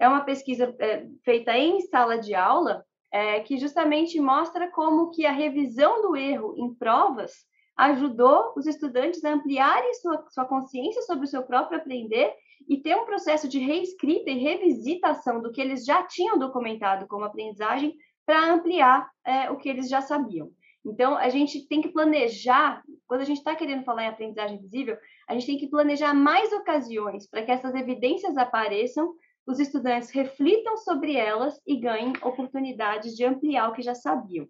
[0.00, 2.84] É uma pesquisa é, feita em sala de aula,
[3.16, 7.32] é, que justamente mostra como que a revisão do erro em provas
[7.74, 12.30] ajudou os estudantes a ampliarem sua, sua consciência sobre o seu próprio aprender
[12.68, 17.24] e ter um processo de reescrita e revisitação do que eles já tinham documentado como
[17.24, 20.50] aprendizagem para ampliar é, o que eles já sabiam.
[20.84, 24.96] Então, a gente tem que planejar, quando a gente está querendo falar em aprendizagem visível,
[25.26, 29.14] a gente tem que planejar mais ocasiões para que essas evidências apareçam
[29.46, 34.48] os estudantes reflitam sobre elas e ganhem oportunidades de ampliar o que já sabiam.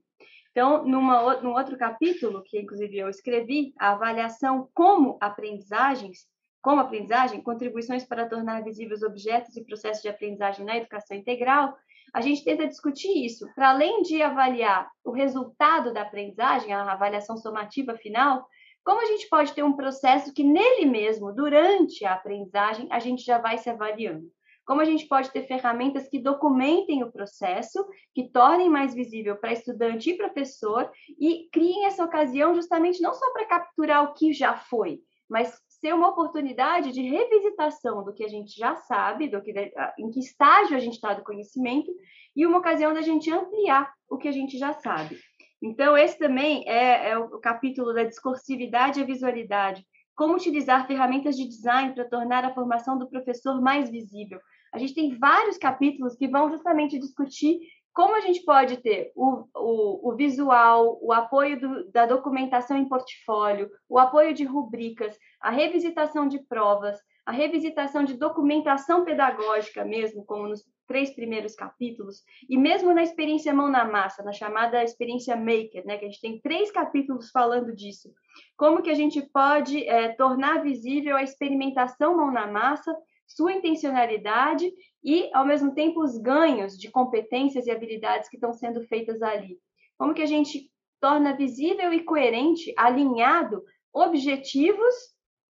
[0.50, 6.26] Então, numa, num outro capítulo, que inclusive eu escrevi, a avaliação como aprendizagens,
[6.62, 11.76] como aprendizagem, contribuições para tornar visíveis objetos e processos de aprendizagem na educação integral,
[12.14, 13.46] a gente tenta discutir isso.
[13.54, 18.46] Para além de avaliar o resultado da aprendizagem, a avaliação somativa final,
[18.82, 23.22] como a gente pode ter um processo que nele mesmo, durante a aprendizagem, a gente
[23.22, 24.30] já vai se avaliando?
[24.66, 29.52] Como a gente pode ter ferramentas que documentem o processo, que tornem mais visível para
[29.52, 34.56] estudante e professor e criem essa ocasião justamente não só para capturar o que já
[34.56, 39.52] foi, mas ser uma oportunidade de revisitação do que a gente já sabe, do que,
[39.98, 41.92] em que estágio a gente está do conhecimento,
[42.34, 45.18] e uma ocasião da gente ampliar o que a gente já sabe.
[45.62, 49.84] Então, esse também é, é o capítulo da discursividade e a visualidade.
[50.14, 54.40] Como utilizar ferramentas de design para tornar a formação do professor mais visível.
[54.76, 57.60] A gente tem vários capítulos que vão justamente discutir
[57.94, 62.86] como a gente pode ter o, o, o visual, o apoio do, da documentação em
[62.86, 70.26] portfólio, o apoio de rubricas, a revisitação de provas, a revisitação de documentação pedagógica mesmo,
[70.26, 75.34] como nos três primeiros capítulos, e mesmo na experiência mão na massa, na chamada experiência
[75.34, 78.12] maker, né, que a gente tem três capítulos falando disso.
[78.58, 82.94] Como que a gente pode é, tornar visível a experimentação mão na massa,
[83.26, 88.82] sua intencionalidade e, ao mesmo tempo, os ganhos de competências e habilidades que estão sendo
[88.84, 89.58] feitas ali.
[89.98, 93.62] Como que a gente torna visível e coerente, alinhado,
[93.92, 94.94] objetivos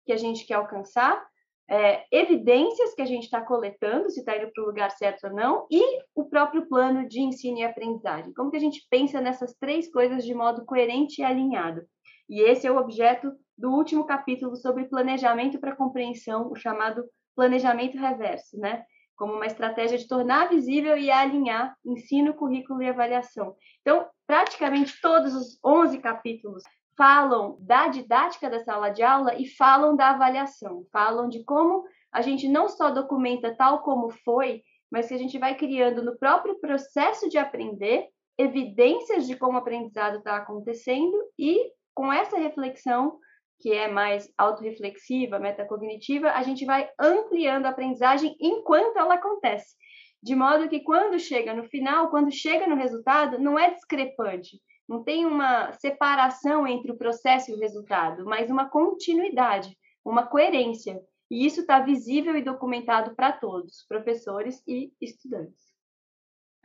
[0.05, 1.25] que a gente quer alcançar
[1.67, 5.33] é, evidências que a gente está coletando, se está indo para o lugar certo ou
[5.33, 5.81] não, e
[6.13, 8.33] o próprio plano de ensino e aprendizagem.
[8.33, 11.81] Como que a gente pensa nessas três coisas de modo coerente e alinhado?
[12.29, 17.03] E esse é o objeto do último capítulo sobre planejamento para compreensão, o chamado
[17.35, 18.83] planejamento reverso, né?
[19.15, 23.55] Como uma estratégia de tornar visível e alinhar ensino, currículo e avaliação.
[23.81, 26.63] Então, praticamente todos os 11 capítulos
[26.97, 32.21] falam da didática da sala de aula e falam da avaliação, falam de como a
[32.21, 36.59] gente não só documenta tal como foi, mas que a gente vai criando no próprio
[36.59, 43.17] processo de aprender evidências de como o aprendizado está acontecendo e com essa reflexão
[43.59, 49.75] que é mais autorreflexiva, metacognitiva, a gente vai ampliando a aprendizagem enquanto ela acontece.
[50.21, 55.03] De modo que quando chega no final, quando chega no resultado, não é discrepante, não
[55.03, 60.99] tem uma separação entre o processo e o resultado, mas uma continuidade, uma coerência.
[61.29, 65.74] E isso está visível e documentado para todos, professores e estudantes.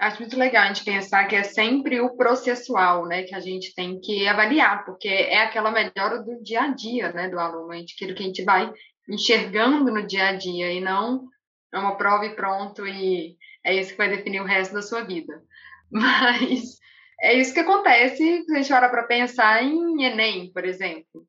[0.01, 3.75] Acho muito legal a gente pensar que é sempre o processual, né, que a gente
[3.75, 8.15] tem que avaliar, porque é aquela melhora do dia a dia, né, do aluno, aquilo
[8.15, 8.73] que a gente vai
[9.07, 11.29] enxergando no dia a dia e não
[11.71, 15.03] é uma prova e pronto e é isso que vai definir o resto da sua
[15.03, 15.43] vida.
[15.93, 16.79] Mas
[17.21, 21.27] é isso que acontece se a gente olha para pensar em Enem, por exemplo.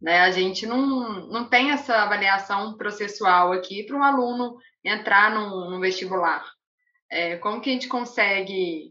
[0.00, 0.20] Né?
[0.20, 6.44] A gente não, não tem essa avaliação processual aqui para um aluno entrar no vestibular.
[7.12, 8.90] É, como que a gente consegue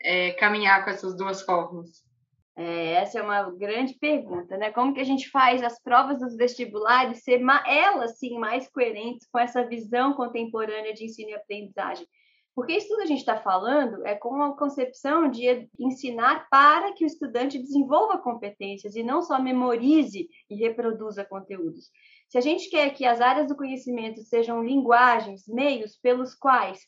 [0.00, 2.04] é, caminhar com essas duas formas?
[2.54, 4.70] É, essa é uma grande pergunta, né?
[4.70, 9.40] Como que a gente faz as provas dos vestibulares ser elas sim mais coerentes com
[9.40, 12.06] essa visão contemporânea de ensino e aprendizagem?
[12.54, 17.02] Porque isso tudo a gente está falando é com a concepção de ensinar para que
[17.02, 21.90] o estudante desenvolva competências e não só memorize e reproduza conteúdos.
[22.28, 26.78] Se a gente quer que as áreas do conhecimento sejam linguagens, meios pelos quais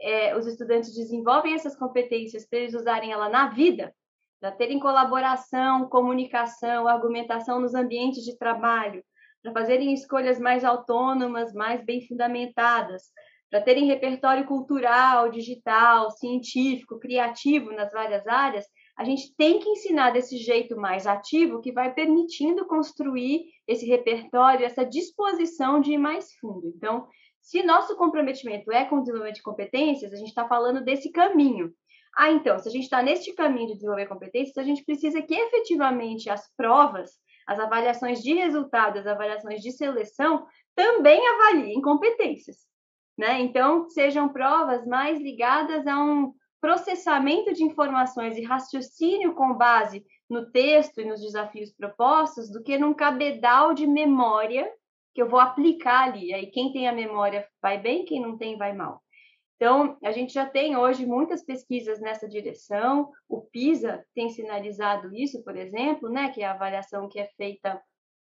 [0.00, 3.94] é, os estudantes desenvolvem essas competências para eles usarem ela na vida,
[4.40, 9.02] para terem colaboração, comunicação, argumentação nos ambientes de trabalho,
[9.42, 13.02] para fazerem escolhas mais autônomas, mais bem fundamentadas,
[13.50, 20.10] para terem repertório cultural, digital, científico, criativo nas várias áreas, a gente tem que ensinar
[20.10, 26.34] desse jeito mais ativo que vai permitindo construir esse repertório, essa disposição de ir mais
[26.34, 26.66] fundo.
[26.76, 27.06] Então,
[27.48, 31.72] se nosso comprometimento é com o desenvolvimento de competências, a gente está falando desse caminho.
[32.16, 35.34] Ah, então, se a gente está neste caminho de desenvolver competências, a gente precisa que
[35.34, 37.12] efetivamente as provas,
[37.46, 42.68] as avaliações de resultados, as avaliações de seleção também avaliem competências
[43.18, 43.40] né?
[43.40, 50.50] Então, sejam provas mais ligadas a um processamento de informações e raciocínio com base no
[50.50, 54.70] texto e nos desafios propostos do que num cabedal de memória
[55.14, 56.32] que eu vou aplicar ali.
[56.32, 59.02] Aí quem tem a memória vai bem, quem não tem vai mal.
[59.56, 63.10] Então, a gente já tem hoje muitas pesquisas nessa direção.
[63.28, 67.82] O PISA tem sinalizado isso, por exemplo, né, que é a avaliação que é feita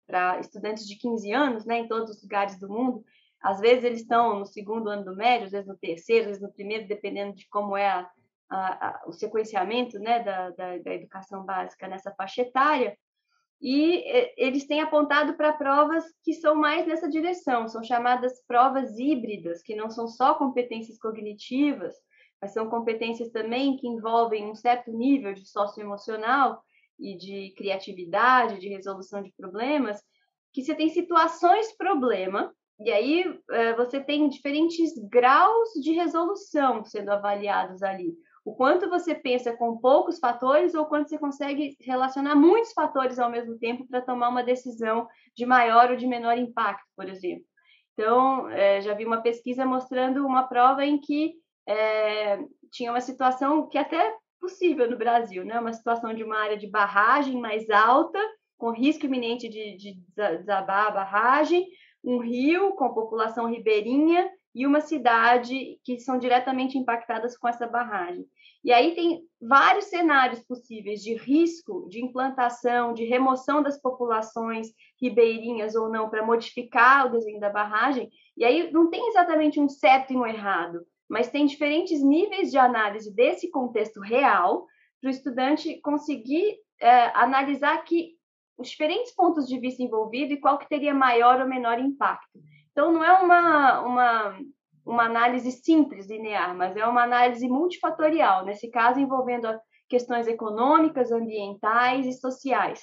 [0.08, 3.04] para estudantes de 15 anos, né, em todos os lugares do mundo.
[3.40, 6.42] Às vezes eles estão no segundo ano do médio, às vezes no terceiro, às vezes
[6.42, 8.10] no primeiro, dependendo de como é a,
[8.50, 12.98] a, a, o sequenciamento né, da, da, da, educação básica nessa faixa etária.
[13.62, 14.02] E
[14.38, 19.76] eles têm apontado para provas que são mais nessa direção, são chamadas provas híbridas, que
[19.76, 21.94] não são só competências cognitivas,
[22.40, 26.62] mas são competências também que envolvem um certo nível de socioemocional
[26.98, 30.00] e de criatividade, de resolução de problemas,
[30.52, 37.10] que você tem situações problema e aí é, você tem diferentes graus de resolução sendo
[37.10, 38.16] avaliados ali.
[38.44, 43.30] O quanto você pensa com poucos fatores ou quanto você consegue relacionar muitos fatores ao
[43.30, 47.44] mesmo tempo para tomar uma decisão de maior ou de menor impacto, por exemplo.
[47.92, 51.34] Então, é, já vi uma pesquisa mostrando uma prova em que
[51.66, 52.38] é,
[52.70, 55.60] tinha uma situação que é até possível no Brasil, né?
[55.60, 58.18] Uma situação de uma área de barragem mais alta,
[58.56, 61.66] com risco iminente de, de desabar a barragem,
[62.02, 68.26] um rio com população ribeirinha e uma cidade que são diretamente impactadas com essa barragem.
[68.62, 74.68] E aí tem vários cenários possíveis de risco de implantação, de remoção das populações
[75.00, 78.10] ribeirinhas ou não para modificar o desenho da barragem.
[78.36, 82.58] E aí não tem exatamente um certo e um errado, mas tem diferentes níveis de
[82.58, 84.66] análise desse contexto real
[85.00, 88.14] para o estudante conseguir é, analisar que
[88.58, 92.38] os diferentes pontos de vista envolvidos e qual que teria maior ou menor impacto.
[92.72, 94.38] Então não é uma, uma
[94.84, 99.48] uma análise simples, linear, mas é uma análise multifatorial, nesse caso envolvendo
[99.88, 102.80] questões econômicas, ambientais e sociais.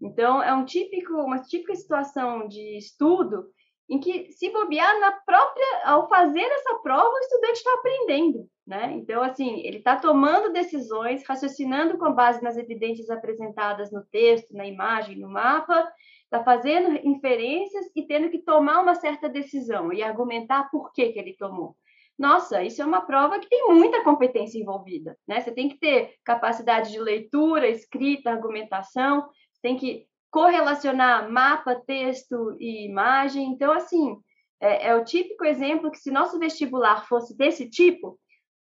[0.00, 3.46] Então, é um típico, uma típica situação de estudo
[3.88, 8.92] em que, se bobear na própria, ao fazer essa prova, o estudante está aprendendo, né?
[8.92, 14.66] Então, assim, ele está tomando decisões, raciocinando com base nas evidências apresentadas no texto, na
[14.66, 15.90] imagem, no mapa,
[16.30, 21.18] está fazendo inferências e tendo que tomar uma certa decisão e argumentar por que, que
[21.18, 21.74] ele tomou.
[22.18, 25.40] Nossa, isso é uma prova que tem muita competência envolvida, né?
[25.40, 29.28] Você tem que ter capacidade de leitura, escrita, argumentação,
[29.62, 33.46] tem que correlacionar mapa, texto e imagem.
[33.52, 34.16] Então, assim,
[34.60, 38.18] é, é o típico exemplo que se nosso vestibular fosse desse tipo,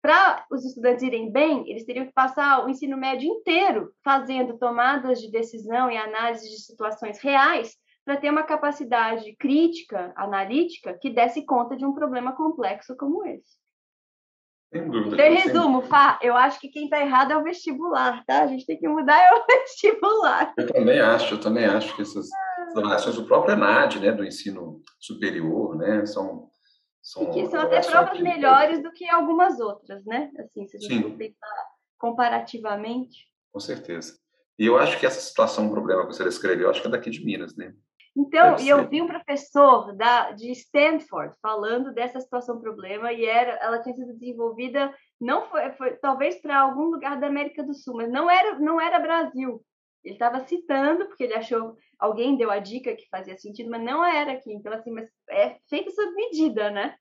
[0.06, 5.20] para os estudantes irem bem, eles teriam que passar o ensino médio inteiro fazendo tomadas
[5.20, 11.44] de decisão e análise de situações reais para ter uma capacidade crítica, analítica, que desse
[11.44, 13.58] conta de um problema complexo como esse.
[14.72, 15.16] Sem dúvida.
[15.16, 18.42] Então, resumo, Fá, eu acho que quem está errado é o vestibular, tá?
[18.42, 20.54] A gente tem que mudar é o vestibular.
[20.56, 22.28] Eu também acho, eu também acho que essas
[22.76, 26.48] avaliações do próprio ENAD, né, do ensino superior, né, são
[27.06, 30.28] são, e que são até provas melhores do que algumas outras, né?
[30.40, 33.30] Assim, se a gente for pensar comparativamente.
[33.52, 34.18] Com certeza.
[34.58, 37.08] E eu acho que essa situação, um problema que você descreveu, acho que é daqui
[37.08, 37.72] de Minas, né?
[38.16, 43.52] Então, e eu vi um professor da, de Stanford falando dessa situação problema e era,
[43.62, 47.96] ela tinha sido desenvolvida não foi, foi talvez para algum lugar da América do Sul,
[47.98, 49.62] mas não era não era Brasil.
[50.06, 54.04] Ele estava citando porque ele achou alguém deu a dica que fazia sentido, mas não
[54.04, 54.52] era aqui.
[54.52, 56.94] Então, assim, mas é feito sob medida, né?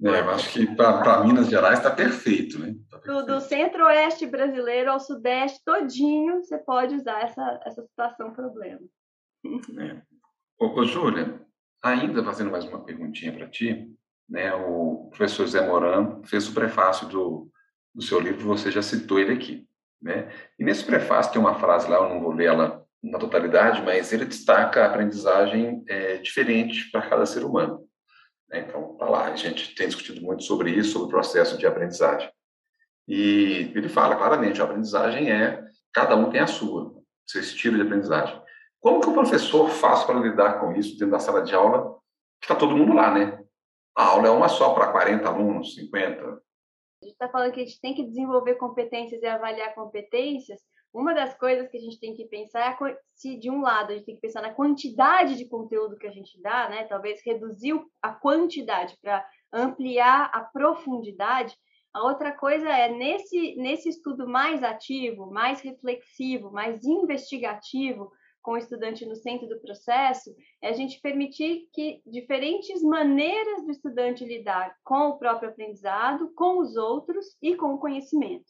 [0.00, 2.74] É, eu acho que para Minas Gerais está perfeito, né?
[2.88, 3.26] Tá perfeito.
[3.26, 8.80] Do, do centro-oeste brasileiro ao sudeste todinho, você pode usar essa, essa situação problema.
[9.44, 10.02] É.
[10.58, 11.40] Ô, ô Júlia,
[11.82, 13.92] ainda fazendo mais uma perguntinha para ti,
[14.28, 14.54] né?
[14.54, 17.50] O professor Zé Moran fez o prefácio do,
[17.92, 19.68] do seu livro, você já citou ele aqui,
[20.02, 20.30] né?
[20.58, 24.12] E nesse prefácio tem uma frase lá, eu não vou ler ela na totalidade, mas
[24.12, 27.84] ele destaca a aprendizagem é, diferente para cada ser humano.
[28.48, 28.64] Né?
[28.68, 32.30] Então, tá lá, a gente tem discutido muito sobre isso, sobre o processo de aprendizagem.
[33.08, 36.94] E ele fala claramente, a aprendizagem é, cada um tem a sua,
[37.26, 38.40] seu estilo de aprendizagem.
[38.80, 41.96] Como que o professor faz para lidar com isso dentro da sala de aula,
[42.40, 43.38] que está todo mundo lá, né?
[43.96, 46.40] A aula é uma só para 40 alunos, 50.
[47.02, 50.60] A gente está falando que a gente tem que desenvolver competências e avaliar competências,
[50.92, 53.94] uma das coisas que a gente tem que pensar é se, de um lado, a
[53.94, 56.84] gente tem que pensar na quantidade de conteúdo que a gente dá, né?
[56.84, 61.56] Talvez reduzir a quantidade para ampliar a profundidade.
[61.94, 68.12] A outra coisa é, nesse, nesse estudo mais ativo, mais reflexivo, mais investigativo,
[68.42, 73.70] com o estudante no centro do processo, é a gente permitir que diferentes maneiras do
[73.70, 78.44] estudante lidar com o próprio aprendizado, com os outros e com o conhecimento.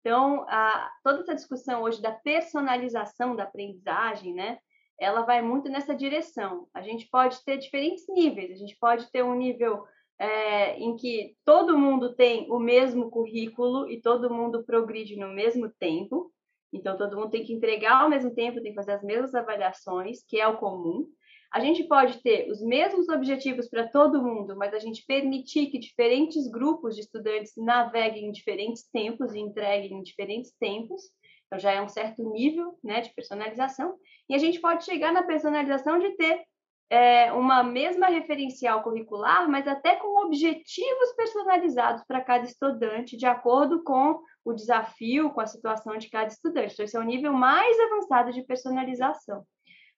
[0.00, 4.58] Então, a, toda essa discussão hoje da personalização da aprendizagem, né,
[4.98, 6.68] ela vai muito nessa direção.
[6.74, 9.84] A gente pode ter diferentes níveis, a gente pode ter um nível
[10.18, 15.70] é, em que todo mundo tem o mesmo currículo e todo mundo progride no mesmo
[15.78, 16.32] tempo,
[16.72, 20.24] então todo mundo tem que entregar ao mesmo tempo, tem que fazer as mesmas avaliações,
[20.26, 21.06] que é o comum.
[21.52, 25.78] A gente pode ter os mesmos objetivos para todo mundo, mas a gente permitir que
[25.78, 31.02] diferentes grupos de estudantes naveguem em diferentes tempos e entreguem em diferentes tempos.
[31.46, 33.96] Então, já é um certo nível né, de personalização.
[34.28, 36.44] E a gente pode chegar na personalização de ter
[36.90, 43.82] é, uma mesma referencial curricular, mas até com objetivos personalizados para cada estudante, de acordo
[43.82, 46.72] com o desafio, com a situação de cada estudante.
[46.72, 49.44] Então, esse é o nível mais avançado de personalização.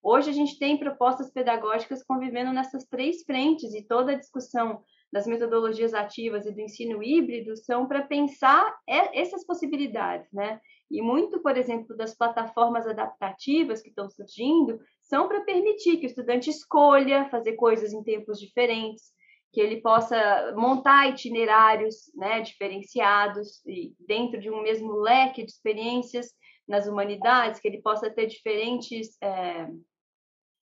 [0.02, 4.82] Hoje a gente tem propostas pedagógicas convivendo nessas três frentes e toda a discussão
[5.12, 10.60] das metodologias ativas e do ensino híbrido são para pensar essas possibilidades, né?
[10.90, 14.80] E muito, por exemplo, das plataformas adaptativas que estão surgindo
[15.10, 19.10] são para permitir que o estudante escolha fazer coisas em tempos diferentes,
[19.52, 26.28] que ele possa montar itinerários né, diferenciados e dentro de um mesmo leque de experiências
[26.66, 29.66] nas humanidades, que ele possa ter diferentes é,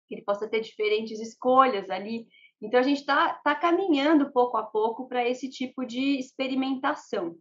[0.09, 2.27] que ele possa ter diferentes escolhas ali
[2.61, 7.37] Então, a gente está tá caminhando pouco a pouco para esse tipo de experimentação.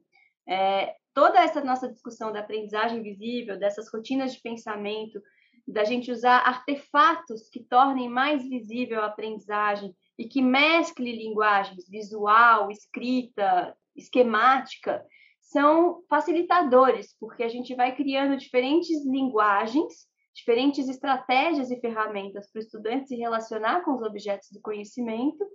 [0.47, 5.20] É, toda essa nossa discussão da aprendizagem visível, dessas rotinas de pensamento,
[5.68, 12.70] da gente usar artefatos que tornem mais visível a aprendizagem e que mescle linguagens visual,
[12.70, 15.03] escrita, esquemática,
[15.39, 22.64] são facilitadores, porque a gente vai criando diferentes linguagens, diferentes estratégias e ferramentas para o
[22.64, 25.45] estudante se relacionar com os objetos do conhecimento.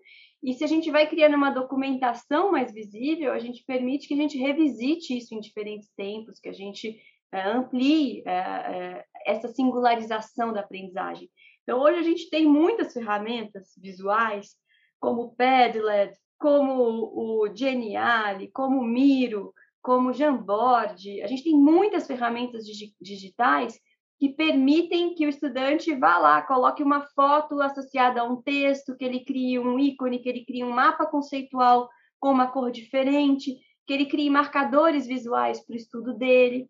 [0.42, 4.18] E se a gente vai criando uma documentação mais visível, a gente permite que a
[4.18, 7.00] gente revisite isso em diferentes tempos, que a gente
[7.32, 11.28] é, amplie é, é, essa singularização da aprendizagem.
[11.62, 14.54] Então, hoje a gente tem muitas ferramentas visuais,
[15.00, 16.72] como o Padlet, como
[17.12, 19.52] o Geniali, como o Miro,
[19.82, 21.22] como o Jamboard.
[21.22, 22.64] A gente tem muitas ferramentas
[23.00, 23.78] digitais
[24.18, 29.04] que permitem que o estudante vá lá, coloque uma foto associada a um texto, que
[29.04, 33.92] ele crie um ícone, que ele crie um mapa conceitual com uma cor diferente, que
[33.92, 36.68] ele crie marcadores visuais para o estudo dele,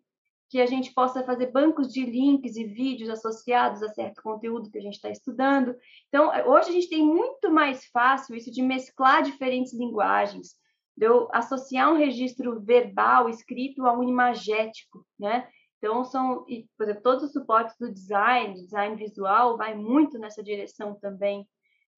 [0.49, 4.77] que a gente possa fazer bancos de links e vídeos associados a certo conteúdo que
[4.77, 5.75] a gente está estudando.
[6.07, 10.55] Então, hoje a gente tem muito mais fácil isso de mesclar diferentes linguagens,
[10.95, 15.47] de eu associar um registro verbal escrito a um imagético, né?
[15.77, 16.43] Então, são,
[16.77, 21.47] por exemplo, todos os suportes do design, design visual, vai muito nessa direção também.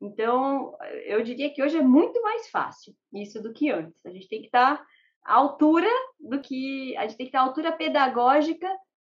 [0.01, 0.75] Então,
[1.05, 4.05] eu diria que hoje é muito mais fácil isso do que antes.
[4.05, 4.85] A gente tem que estar tá
[5.23, 5.89] à altura
[6.19, 6.95] do que.
[6.97, 8.69] A gente tem que tá à altura pedagógica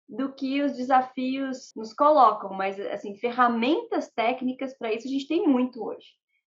[0.09, 5.47] do que os desafios nos colocam, mas, assim, ferramentas técnicas para isso a gente tem
[5.47, 6.07] muito hoje,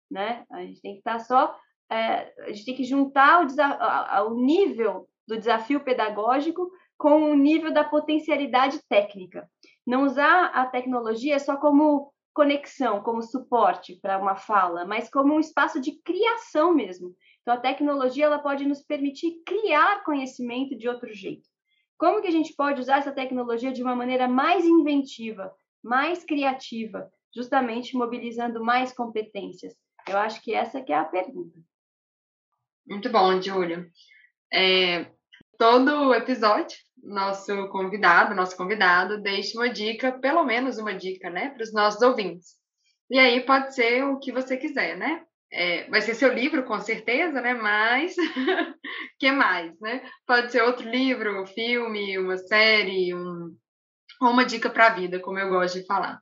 [0.08, 0.44] né?
[0.52, 1.58] A gente tem que estar tá só.
[1.90, 7.72] É, a gente tem que juntar o, o nível do desafio pedagógico com o nível
[7.72, 9.48] da potencialidade técnica.
[9.86, 15.40] Não usar a tecnologia só como conexão, como suporte para uma fala, mas como um
[15.40, 17.14] espaço de criação mesmo.
[17.48, 21.48] Então, a tecnologia ela pode nos permitir criar conhecimento de outro jeito.
[21.96, 25.50] Como que a gente pode usar essa tecnologia de uma maneira mais inventiva,
[25.82, 29.74] mais criativa, justamente mobilizando mais competências?
[30.06, 31.58] Eu acho que essa que é a pergunta.
[32.86, 33.88] Muito bom, Júlia.
[34.52, 35.10] É,
[35.56, 41.62] todo episódio nosso convidado, nosso convidado, deixe uma dica, pelo menos uma dica, né, para
[41.62, 42.56] os nossos ouvintes.
[43.08, 45.24] E aí pode ser o que você quiser, né?
[45.50, 47.54] É, vai ser seu livro, com certeza, né?
[47.54, 48.14] Mas
[49.18, 50.08] que mais, né?
[50.26, 53.56] Pode ser outro livro, filme, uma série, um,
[54.20, 56.20] uma dica para a vida, como eu gosto de falar.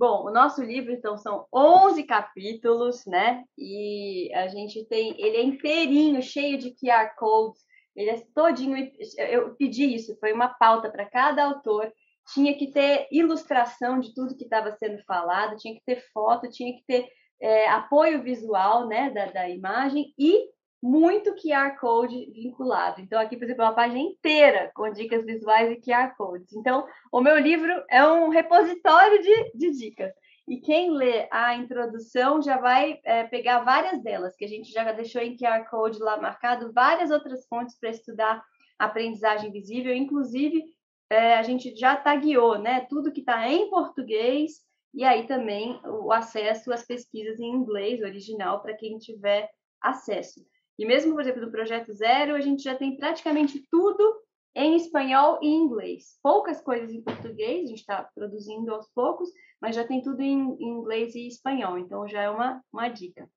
[0.00, 3.44] Bom, o nosso livro, então, são 11 capítulos, né?
[3.58, 7.60] E a gente tem, ele é inteirinho, cheio de QR codes,
[7.94, 8.90] ele é todinho.
[9.18, 11.92] Eu pedi isso, foi uma pauta para cada autor.
[12.32, 16.72] Tinha que ter ilustração de tudo que estava sendo falado, tinha que ter foto, tinha
[16.72, 17.06] que ter
[17.40, 20.48] é, apoio visual né, da, da imagem e
[20.82, 23.00] muito QR Code vinculado.
[23.00, 26.52] Então, aqui, por exemplo, uma página inteira com dicas visuais e QR Codes.
[26.54, 30.12] Então, o meu livro é um repositório de, de dicas.
[30.48, 34.90] E quem lê a introdução já vai é, pegar várias delas, que a gente já
[34.90, 38.42] deixou em QR Code lá marcado, várias outras fontes para estudar
[38.78, 40.64] aprendizagem visível, inclusive
[41.10, 44.62] é, a gente já tagueou né, tudo que está em português
[44.92, 49.48] e aí também o acesso às pesquisas em inglês original para quem tiver
[49.80, 50.44] acesso.
[50.78, 54.22] E mesmo, por exemplo, do Projeto Zero, a gente já tem praticamente tudo
[54.54, 56.18] em espanhol e inglês.
[56.22, 59.30] Poucas coisas em português, a gente está produzindo aos poucos,
[59.60, 63.28] mas já tem tudo em, inglês e espanhol, então já é uma, uma dica.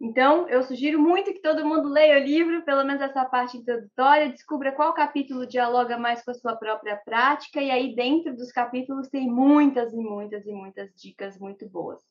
[0.00, 4.28] Então, eu sugiro muito que todo mundo leia o livro, pelo menos essa parte introdutória,
[4.28, 9.08] descubra qual capítulo dialoga mais com a sua própria prática, e aí dentro dos capítulos
[9.08, 12.02] tem muitas e muitas e muitas dicas muito boas.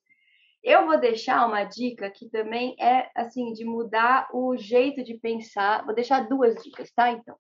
[0.64, 5.84] Eu vou deixar uma dica que também é assim de mudar o jeito de pensar.
[5.84, 7.12] Vou deixar duas dicas, tá?
[7.12, 7.36] Então,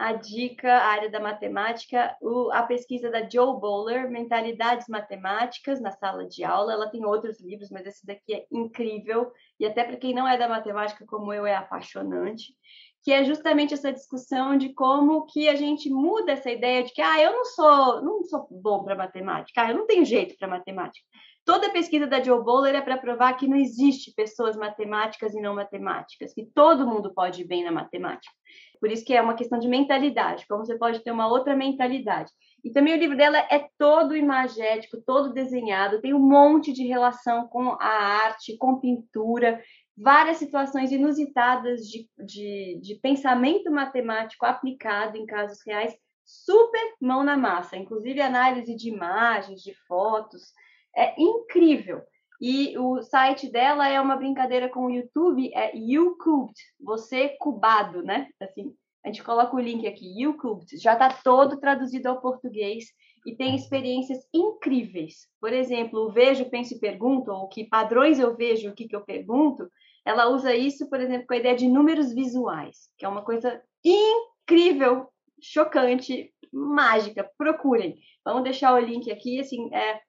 [0.00, 5.90] a dica, a área da matemática, o, a pesquisa da Joe Bowler, Mentalidades Matemáticas, na
[5.90, 6.72] sala de aula.
[6.72, 10.38] Ela tem outros livros, mas esse daqui é incrível, e até para quem não é
[10.38, 12.54] da matemática como eu, é apaixonante,
[13.02, 17.02] que é justamente essa discussão de como que a gente muda essa ideia de que,
[17.02, 20.48] ah, eu não sou, não sou bom para matemática, ah, eu não tenho jeito para
[20.48, 21.04] matemática.
[21.44, 25.54] Toda pesquisa da Joe Bowler é para provar que não existe pessoas matemáticas e não
[25.54, 28.32] matemáticas, que todo mundo pode ir bem na matemática.
[28.78, 32.30] Por isso que é uma questão de mentalidade, como você pode ter uma outra mentalidade.
[32.64, 37.46] E também o livro dela é todo imagético, todo desenhado, tem um monte de relação
[37.48, 39.62] com a arte, com pintura,
[39.96, 47.36] várias situações inusitadas de, de, de pensamento matemático aplicado em casos reais, super mão na
[47.36, 50.52] massa, inclusive análise de imagens, de fotos,
[50.96, 52.02] é incrível.
[52.40, 58.28] E o site dela é uma brincadeira com o YouTube, é YouCubed, você cubado, né?
[58.40, 58.74] Assim,
[59.04, 62.86] a gente coloca o link aqui, YouCubed, já está todo traduzido ao português
[63.26, 65.28] e tem experiências incríveis.
[65.38, 68.96] Por exemplo, o Vejo, Penso e Pergunto, ou que padrões eu vejo, o que, que
[68.96, 69.70] eu pergunto,
[70.04, 73.62] ela usa isso, por exemplo, com a ideia de números visuais, que é uma coisa
[73.84, 75.08] incrível,
[75.40, 77.30] chocante, mágica.
[77.36, 77.98] Procurem.
[78.24, 80.00] Vamos deixar o link aqui, assim, é,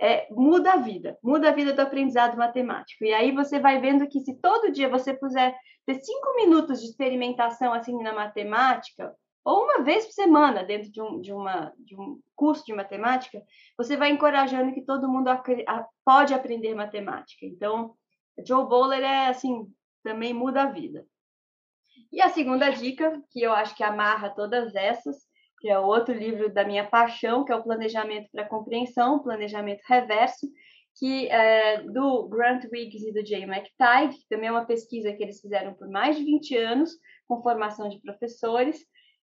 [0.00, 3.04] é, muda a vida, muda a vida do aprendizado matemático.
[3.04, 5.54] E aí você vai vendo que se todo dia você puser
[5.86, 9.14] ter cinco minutos de experimentação assim na matemática,
[9.44, 13.42] ou uma vez por semana dentro de um, de, uma, de um curso de matemática,
[13.76, 15.30] você vai encorajando que todo mundo
[16.04, 17.44] pode aprender matemática.
[17.44, 17.94] Então,
[18.44, 19.70] Joe Bowler é assim,
[20.02, 21.06] também muda a vida.
[22.10, 25.16] E a segunda dica, que eu acho que amarra todas essas,
[25.64, 30.46] que é outro livro da minha paixão, que é o Planejamento para Compreensão, Planejamento Reverso,
[30.98, 35.22] que é do Grant Wiggs e do Jay McTighe, que também é uma pesquisa que
[35.22, 36.90] eles fizeram por mais de 20 anos,
[37.26, 38.78] com formação de professores,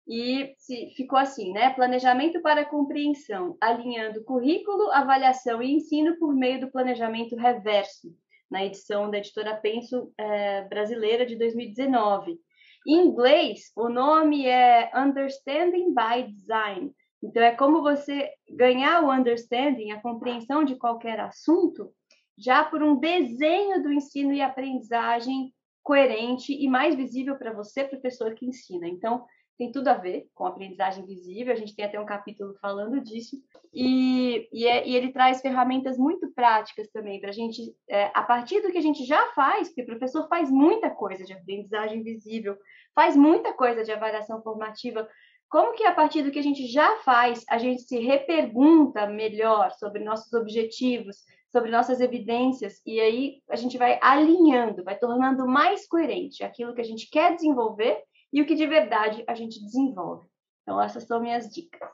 [0.08, 0.54] e
[0.96, 1.74] ficou assim, né?
[1.74, 8.08] Planejamento para compreensão, alinhando currículo, avaliação e ensino por meio do planejamento reverso,
[8.50, 12.38] na edição da editora Penso é, brasileira de 2019.
[12.86, 16.92] Em inglês, o nome é Understanding by Design.
[17.22, 21.92] Então, é como você ganhar o understanding, a compreensão de qualquer assunto,
[22.38, 25.52] já por um desenho do ensino e aprendizagem
[25.82, 28.88] coerente e mais visível para você, professor que ensina.
[28.88, 29.26] Então,
[29.60, 33.36] tem tudo a ver com aprendizagem visível, a gente tem até um capítulo falando disso,
[33.74, 38.22] e, e, é, e ele traz ferramentas muito práticas também para a gente, é, a
[38.22, 42.02] partir do que a gente já faz, porque o professor faz muita coisa de aprendizagem
[42.02, 42.56] visível,
[42.94, 45.06] faz muita coisa de avaliação formativa,
[45.46, 49.72] como que a partir do que a gente já faz, a gente se repergunta melhor
[49.72, 51.18] sobre nossos objetivos,
[51.52, 56.80] sobre nossas evidências, e aí a gente vai alinhando, vai tornando mais coerente aquilo que
[56.80, 58.00] a gente quer desenvolver
[58.32, 60.26] e o que de verdade a gente desenvolve.
[60.62, 61.88] Então, essas são minhas dicas.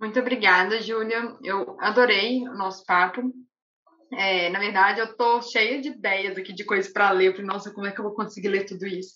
[0.00, 1.36] Muito obrigada, Júlia.
[1.42, 3.22] Eu adorei o nosso papo.
[4.12, 7.28] É, na verdade, eu tô cheia de ideias aqui de coisas para ler.
[7.28, 9.12] Eu falei, nossa, como é que eu vou conseguir ler tudo isso?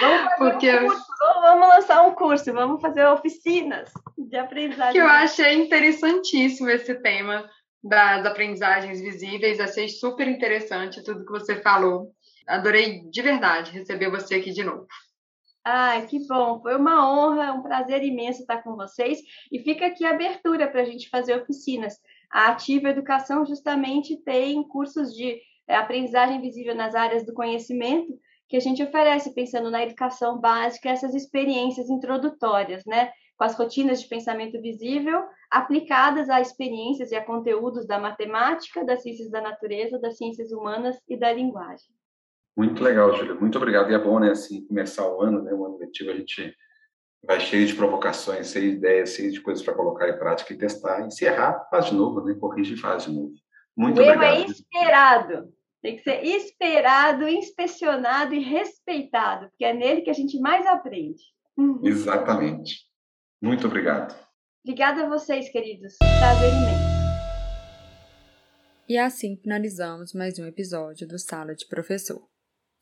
[0.00, 0.76] Vamos fazer Porque...
[0.78, 1.06] um curso,
[1.40, 4.92] vamos lançar um curso, vamos fazer oficinas de aprendizagem.
[4.92, 7.48] Que eu achei interessantíssimo esse tema
[7.82, 9.60] das aprendizagens visíveis.
[9.60, 12.12] Achei super interessante tudo que você falou.
[12.46, 14.86] Adorei de verdade receber você aqui de novo.
[15.64, 16.60] Ai, que bom!
[16.62, 19.20] Foi uma honra, um prazer imenso estar com vocês.
[19.52, 21.98] E fica aqui a abertura para a gente fazer oficinas.
[22.30, 25.38] A Ativa Educação justamente tem cursos de
[25.68, 28.12] é, aprendizagem visível nas áreas do conhecimento
[28.48, 33.12] que a gente oferece pensando na educação básica, essas experiências introdutórias, né?
[33.36, 39.02] Com as rotinas de pensamento visível aplicadas a experiências e a conteúdos da matemática, das
[39.02, 41.99] ciências da natureza, das ciências humanas e da linguagem.
[42.56, 43.34] Muito legal, Júlia.
[43.34, 43.90] Muito obrigado.
[43.90, 46.54] E é bom, né, assim, começar o ano, né, o ano letivo, a gente
[47.22, 50.58] vai cheio de provocações, cheio de ideias, cheio de coisas para colocar em prática e
[50.58, 51.06] testar.
[51.06, 52.34] E se errar, faz de novo, né?
[52.34, 53.32] Corrige e faz de novo.
[53.76, 54.22] Muito o obrigado.
[54.22, 55.52] erro é esperado.
[55.82, 61.22] Tem que ser esperado, inspecionado e respeitado, porque é nele que a gente mais aprende.
[61.82, 62.80] Exatamente.
[63.40, 64.14] Muito obrigado.
[64.62, 65.96] Obrigada a vocês, queridos.
[65.98, 66.90] Prazer imenso.
[68.86, 72.29] E assim finalizamos mais um episódio do Sala de Professor.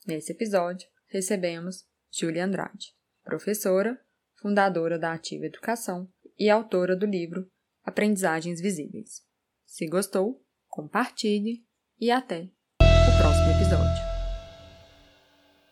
[0.07, 4.01] Nesse episódio, recebemos Júlia Andrade, professora,
[4.41, 7.51] fundadora da Ativa Educação e autora do livro
[7.83, 9.23] Aprendizagens Visíveis.
[9.67, 11.67] Se gostou, compartilhe
[11.99, 12.51] e até